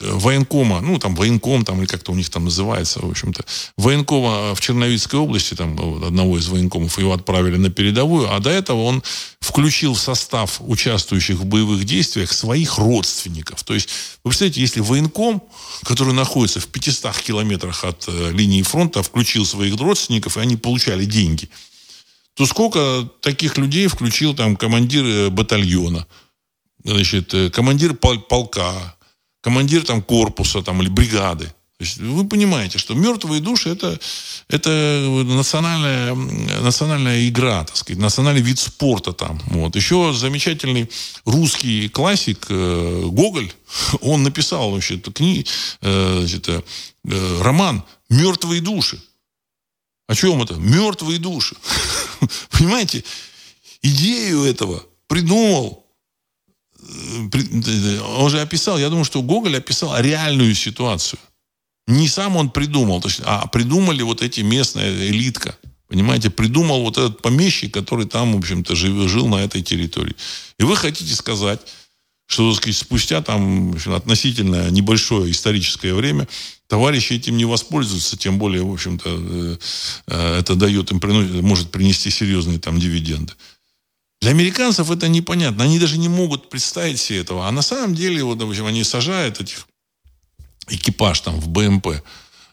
[0.03, 3.45] военкома, ну, там, военком, там, или как-то у них там называется, в общем-то,
[3.77, 8.83] военкома в Черновицкой области, там, одного из военкомов, его отправили на передовую, а до этого
[8.83, 9.03] он
[9.41, 13.63] включил в состав участвующих в боевых действиях своих родственников.
[13.63, 13.89] То есть,
[14.25, 15.43] вы представляете, если военком,
[15.85, 21.05] который находится в 500 километрах от э, линии фронта, включил своих родственников, и они получали
[21.05, 21.49] деньги,
[22.35, 26.07] то сколько таких людей включил там командир э, батальона,
[26.85, 28.97] значит, э, командир полка,
[29.41, 31.53] командир там корпуса там, или бригады.
[31.83, 33.99] То есть вы понимаете, что мертвые души это,
[34.49, 34.71] это
[35.25, 39.43] национальная, национальная игра, так сказать, национальный вид спорта там.
[39.47, 39.75] Вот.
[39.75, 40.89] Еще замечательный
[41.25, 43.53] русский классик э, Гоголь,
[44.01, 45.45] он написал вообще кни,
[45.81, 46.63] э, значит, э,
[47.41, 49.03] роман «Мертвые души».
[50.07, 50.55] О чем это?
[50.55, 51.57] Мертвые души.
[52.51, 53.03] Понимаете?
[53.83, 55.82] Идею этого придумал
[58.19, 61.19] он же описал, я думаю, что Гоголь описал реальную ситуацию.
[61.87, 65.57] Не сам он придумал, а придумали вот эти местная элитка.
[65.89, 70.17] Понимаете, придумал вот этот помещик, который там, в общем-то, жил, жил на этой территории.
[70.59, 71.61] И вы хотите сказать,
[72.27, 76.27] что, так сказать, спустя там относительно небольшое историческое время
[76.73, 79.57] товарищи этим не воспользуются, тем более, в общем-то, э,
[80.07, 81.01] э, это дает им,
[81.45, 83.35] может принести серьезные там дивиденды.
[84.23, 85.65] Для американцев это непонятно.
[85.65, 87.49] Они даже не могут представить себе этого.
[87.49, 89.67] А на самом деле, вот, допустим, они сажают этих
[90.69, 91.89] экипаж там в БМП.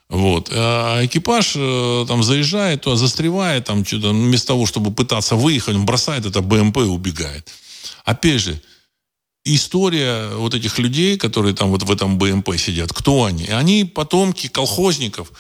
[0.10, 0.50] Вот.
[0.52, 5.76] А экипаж э, там заезжает, то застревает, там что-то, ну, вместо того, чтобы пытаться выехать,
[5.76, 7.48] он бросает это БМП и убегает.
[8.04, 8.60] Опять же,
[9.46, 13.46] история вот этих людей, которые там вот в этом БМП сидят, кто они?
[13.46, 15.32] Они потомки колхозников,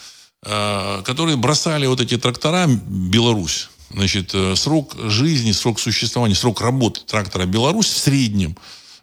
[0.45, 7.01] э, которые бросали вот эти трактора Беларусь Значит, э, срок жизни, срок существования, срок работы
[7.01, 8.55] трактора Беларусь в среднем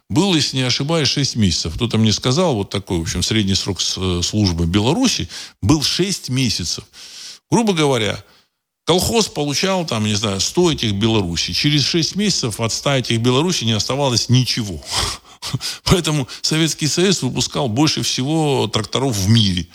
[0.09, 1.75] был, если не ошибаюсь, 6 месяцев.
[1.75, 5.27] Кто-то мне сказал, вот такой, в общем, средний срок э, службы Беларуси
[5.61, 6.85] был 6 месяцев.
[7.51, 8.23] Грубо говоря,
[8.85, 11.51] колхоз получал, там, не знаю, 100 этих Беларуси.
[11.51, 14.81] Через 6 месяцев от 100 этих Беларуси не оставалось ничего.
[15.83, 19.67] Поэтому Советский Союз выпускал больше всего тракторов в мире.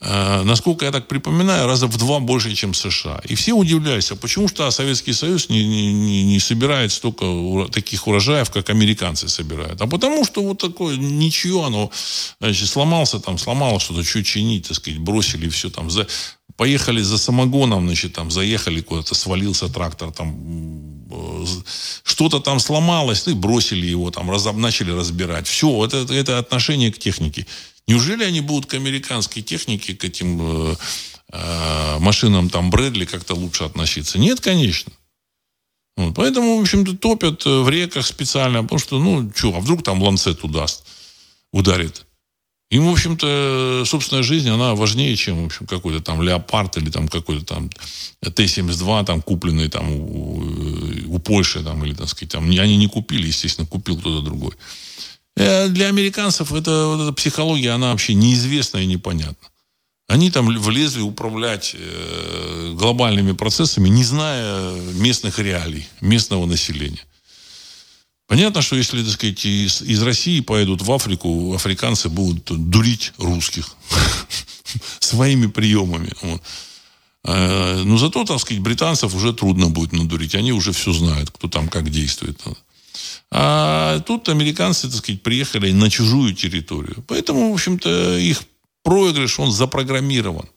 [0.00, 3.20] Э, насколько я так припоминаю, раза в два больше, чем США.
[3.24, 7.24] И все удивлялись, а почему что Советский Союз не, не, не собирает столько
[7.72, 9.80] таких урожаев, как американцы собирают?
[9.80, 11.90] А потому что вот такое ничего, оно
[12.40, 15.90] значит, сломался, там сломало что-то, что чинить, так сказать, бросили все там.
[15.90, 16.06] За,
[16.56, 20.36] поехали за самогоном, значит, там заехали куда-то, свалился трактор, там
[21.10, 21.46] э,
[22.02, 25.46] что-то там сломалось, ну и бросили его, там раз, начали разбирать.
[25.46, 27.46] Все, это, это отношение к технике.
[27.88, 30.76] Неужели они будут к американской технике, к этим э,
[31.32, 34.18] э, машинам там Брэдли как-то лучше относиться?
[34.18, 34.92] Нет, конечно.
[35.96, 39.84] Вот, поэтому, в общем-то, топят э, в реках специально, потому что, ну, что, а вдруг
[39.84, 40.84] там ланцет удаст,
[41.52, 42.04] ударит.
[42.70, 47.06] Им, в общем-то, собственная жизнь, она важнее, чем, в общем, какой-то там леопард или там
[47.06, 47.70] какой-то там
[48.20, 50.42] Т-72, там, купленный там у,
[51.06, 54.54] у Польши, там, или, так сказать, там, они не купили, естественно, купил кто-то другой.
[55.36, 59.48] Э, для американцев это, вот эта психология, она вообще неизвестна и непонятна.
[60.08, 67.04] Они там влезли управлять э, глобальными процессами, не зная местных реалий, местного населения.
[68.28, 73.76] Понятно, что если, так сказать, из, из России поедут в Африку, африканцы будут дурить русских
[75.00, 76.12] своими приемами.
[77.24, 80.34] Э, но зато, так сказать, британцев уже трудно будет надурить.
[80.34, 82.40] Они уже все знают, кто там как действует.
[83.30, 87.04] А тут американцы, так сказать, приехали на чужую территорию.
[87.08, 88.42] Поэтому, в общем-то, их
[88.82, 90.48] проигрыш, он запрограммирован.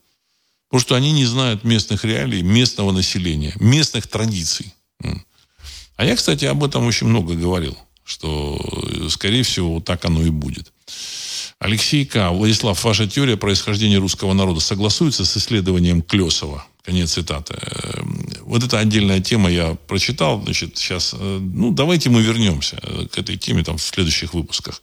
[0.69, 4.73] Потому что они не знают местных реалий, местного населения, местных традиций.
[5.95, 8.57] А я, кстати, об этом очень много говорил, что,
[9.09, 10.71] скорее всего, так оно и будет.
[11.57, 12.31] Алексей К.
[12.31, 16.65] Владислав, ваша теория происхождения русского народа согласуется с исследованием Клесова?
[16.89, 17.53] Конец цитаты.
[17.53, 20.41] Эм, вот это отдельная тема я прочитал.
[20.41, 22.81] Значит, сейчас, э, ну, давайте мы вернемся
[23.11, 24.81] к этой теме там в следующих выпусках.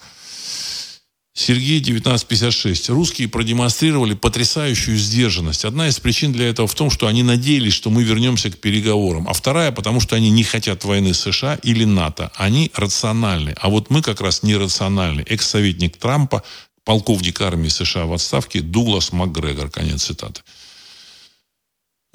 [1.34, 2.90] Сергей 1956.
[2.90, 5.64] Русские продемонстрировали потрясающую сдержанность.
[5.64, 9.28] Одна из причин для этого в том, что они надеялись, что мы вернемся к переговорам.
[9.28, 12.30] А вторая, потому что они не хотят войны США или НАТО.
[12.36, 13.56] Они рациональны.
[13.60, 15.22] А вот мы как раз нерациональны.
[15.22, 16.44] Экс-советник Трампа,
[16.84, 19.70] полковник армии США в отставке Дуглас МакГрегор.
[19.70, 20.42] Конец цитаты.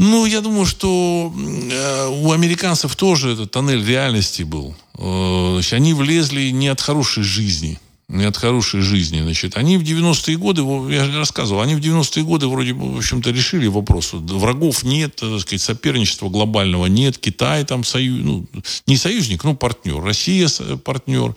[0.01, 4.73] Ну, я думаю, что э, у американцев тоже этот тоннель реальности был.
[4.97, 7.79] Э, они влезли не от хорошей жизни.
[8.07, 9.21] Не от хорошей жизни.
[9.21, 12.97] Значит, они в 90-е годы, я же рассказывал, они в 90-е годы вроде бы, в
[12.97, 14.13] общем-то, решили вопрос.
[14.13, 17.19] Врагов нет, так сказать, соперничества глобального нет.
[17.19, 18.47] Китай там союз, ну,
[18.87, 20.01] не союзник, но партнер.
[20.03, 20.49] Россия
[20.83, 21.35] партнер.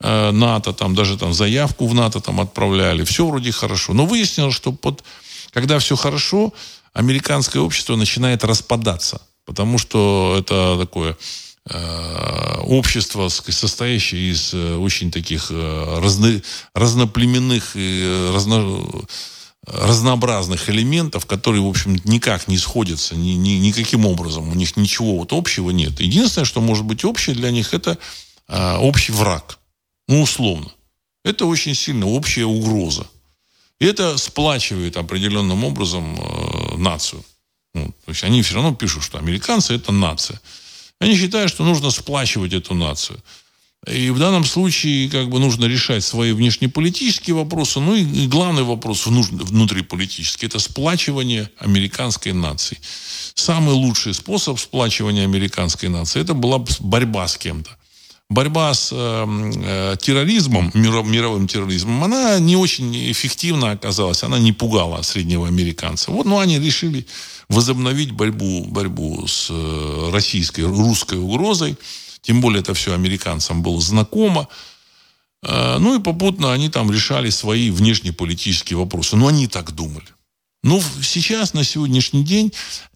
[0.00, 3.02] Э, НАТО, там даже там заявку в НАТО там отправляли.
[3.04, 3.94] Все вроде хорошо.
[3.94, 5.02] Но выяснилось, что под,
[5.54, 6.52] когда все хорошо,
[6.94, 9.20] американское общество начинает распадаться.
[9.44, 11.18] Потому что это такое
[11.68, 16.40] э, общество, состоящее из э, очень таких э, разно,
[16.72, 18.86] разноплеменных и разно,
[19.66, 24.48] разнообразных элементов, которые, в общем, никак не сходятся ни, ни, никаким образом.
[24.48, 26.00] У них ничего вот общего нет.
[26.00, 27.98] Единственное, что может быть общее для них, это
[28.48, 29.58] общий враг.
[30.06, 30.70] Ну, условно.
[31.24, 33.06] Это очень сильно общая угроза.
[33.80, 37.24] И это сплачивает определенным образом э, нацию.
[37.74, 40.40] Ну, то есть они все равно пишут, что американцы это нация.
[41.00, 43.20] Они считают, что нужно сплачивать эту нацию.
[43.86, 47.80] И в данном случае как бы нужно решать свои внешнеполитические вопросы.
[47.80, 52.78] Ну и, главный вопрос внутриполитический– это сплачивание американской нации.
[53.34, 57.76] Самый лучший способ сплачивания американской нации– это была борьба с кем-то
[58.34, 64.52] борьба с э, э, терроризмом, миров, мировым терроризмом, она не очень эффективна оказалась, она не
[64.52, 66.10] пугала среднего американца.
[66.10, 67.06] Вот, ну, они решили
[67.48, 71.76] возобновить борьбу, борьбу с э, российской, русской угрозой,
[72.20, 74.48] тем более это все американцам было знакомо.
[75.46, 79.14] Ну и попутно они там решали свои внешнеполитические вопросы.
[79.14, 80.06] Ну, они так думали.
[80.62, 82.50] Но сейчас, на сегодняшний день,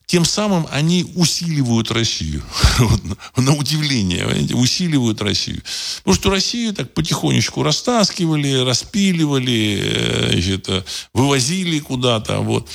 [0.08, 2.42] тем самым они усиливают Россию.
[3.36, 5.62] на удивление, усиливают Россию.
[5.98, 10.82] Потому что Россию так потихонечку растаскивали, распиливали, э, значит, э,
[11.12, 12.38] вывозили куда-то.
[12.38, 12.70] Вот.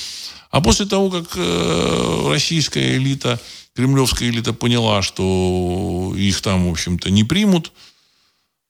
[0.52, 3.40] А после того, как э, российская элита,
[3.76, 7.74] кремлевская элита поняла, что их там, в общем-то, не примут,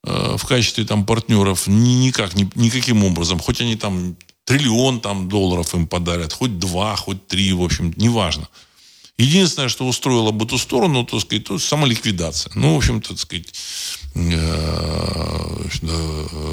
[0.02, 6.32] в качестве там партнеров никак, никаким образом, хоть они там триллион там долларов им подарят,
[6.32, 8.48] хоть два, хоть три, в общем, неважно.
[9.16, 12.50] Единственное, что устроило бы ту сторону, то сказать, то самоликвидация.
[12.56, 13.54] Ну, в общем, так сказать,
[14.14, 15.66] э,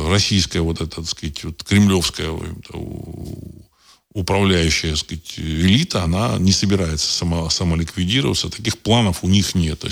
[0.10, 2.30] российская вот эта, так сказать, вот кремлевская
[4.14, 8.50] управляющая, так сказать, элита, она не собирается само, самоликвидироваться.
[8.50, 9.84] Таких планов у них нет.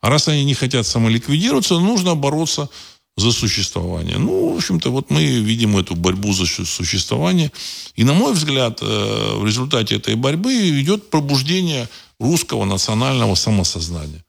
[0.00, 2.70] А раз они не хотят самоликвидироваться, нужно бороться
[3.18, 4.16] за существование.
[4.18, 7.50] Ну, в общем-то, вот мы видим эту борьбу за существование.
[7.96, 11.88] И, на мой взгляд, э, в результате этой борьбы идет пробуждение
[12.20, 14.24] русского национального самосознания.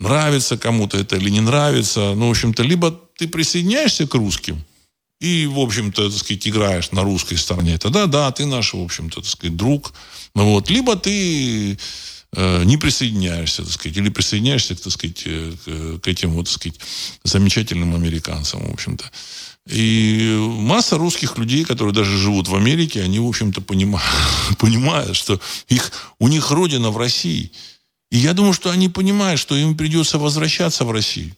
[0.00, 2.14] Нравится кому-то это или не нравится.
[2.16, 4.64] Ну, в общем-то, либо ты присоединяешься к русским,
[5.20, 9.20] и, в общем-то, так сказать, играешь на русской стороне, тогда да, ты наш, в общем-то,
[9.20, 9.94] так сказать, друг.
[10.34, 10.70] Ну, вот.
[10.70, 11.78] Либо ты
[12.36, 16.80] не присоединяешься, так сказать, или присоединяешься, так сказать, э, к этим вот, так сказать,
[17.22, 19.04] замечательным американцам, в общем-то.
[19.66, 24.06] И масса русских людей, которые даже живут в Америке, они, в общем-то, понимают,
[24.58, 27.50] понимают, что их, у них родина в России.
[28.10, 31.34] И я думаю, что они понимают, что им придется возвращаться в Россию.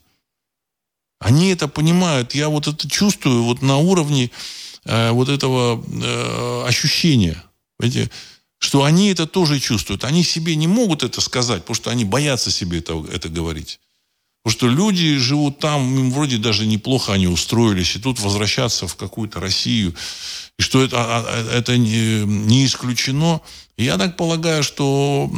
[1.20, 2.34] Они это понимают.
[2.34, 4.30] Я вот это чувствую вот на уровне
[4.84, 7.42] э, вот этого э, ощущения.
[7.78, 8.10] Понимаете?
[8.66, 10.02] Что они это тоже чувствуют.
[10.02, 13.78] Они себе не могут это сказать, потому что они боятся себе это, это говорить.
[14.42, 18.96] Потому что люди живут там, им вроде даже неплохо они устроились, и тут возвращаться в
[18.96, 19.94] какую-то Россию,
[20.58, 23.40] и что это, а, а, это не исключено.
[23.76, 25.30] Я так полагаю, что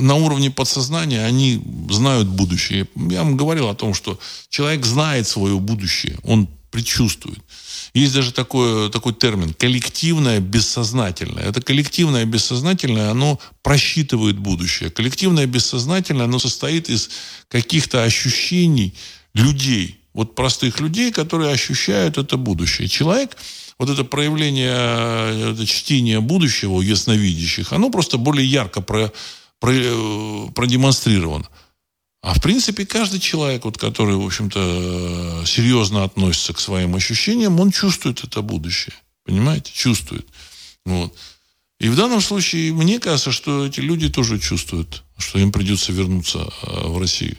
[0.00, 2.86] на уровне подсознания они знают будущее.
[2.94, 4.20] Я вам говорил о том, что
[4.50, 7.38] человек знает свое будущее, он предчувствует.
[7.94, 11.44] Есть даже такой, такой термин– коллективное бессознательное.
[11.44, 14.90] Это коллективное бессознательное, оно просчитывает будущее.
[14.90, 17.10] Коллективное бессознательное, оно состоит из
[17.48, 18.94] каких-то ощущений
[19.34, 22.88] людей, вот простых людей, которые ощущают это будущее.
[22.88, 23.36] Человек,
[23.78, 29.12] вот это проявление, это чтение будущего у ясновидящих, оно просто более ярко про,
[29.60, 31.48] про, э, продемонстрировано.
[32.22, 37.70] А в принципе каждый человек, вот, который, в общем-то, серьезно относится к своим ощущениям, он
[37.70, 38.94] чувствует это будущее.
[39.24, 39.72] Понимаете?
[39.72, 40.26] Чувствует.
[40.84, 41.14] Вот.
[41.78, 46.48] И в данном случае мне кажется, что эти люди тоже чувствуют, что им придется вернуться
[46.62, 47.36] э, в Россию.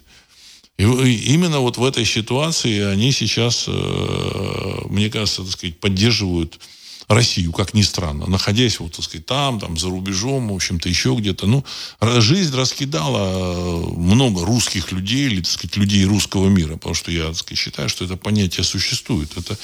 [0.77, 6.59] И именно вот в этой ситуации они сейчас, э, мне кажется, так сказать, поддерживают
[7.07, 11.15] Россию, как ни странно, находясь вот, так сказать, там, там, за рубежом, в общем-то, еще
[11.15, 11.47] где-то.
[11.47, 11.63] Ну,
[12.01, 17.27] жизнь раскидала э, много русских людей, или, так сказать, людей русского мира, потому что я,
[17.27, 19.37] так сказать, считаю, что это понятие существует.
[19.37, 19.57] Это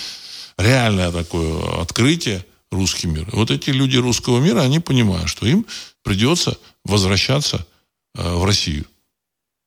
[0.57, 3.27] реальное такое открытие русский мир.
[3.33, 5.65] вот эти люди русского мира, они понимают, что им
[6.01, 7.67] придется возвращаться
[8.15, 8.85] э, в Россию.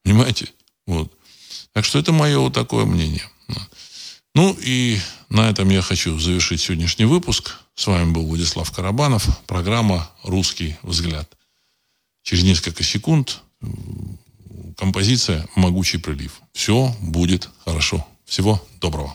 [0.02, 0.48] Понимаете?
[0.86, 1.12] Вот.
[1.72, 3.28] Так что это мое вот такое мнение.
[4.34, 4.98] Ну и
[5.28, 7.56] на этом я хочу завершить сегодняшний выпуск.
[7.76, 9.28] С вами был Владислав Карабанов.
[9.46, 11.30] Программа «Русский взгляд».
[12.22, 13.42] Через несколько секунд
[14.78, 16.40] композиция «Могучий прилив».
[16.54, 18.06] Все будет хорошо.
[18.24, 19.14] Всего доброго.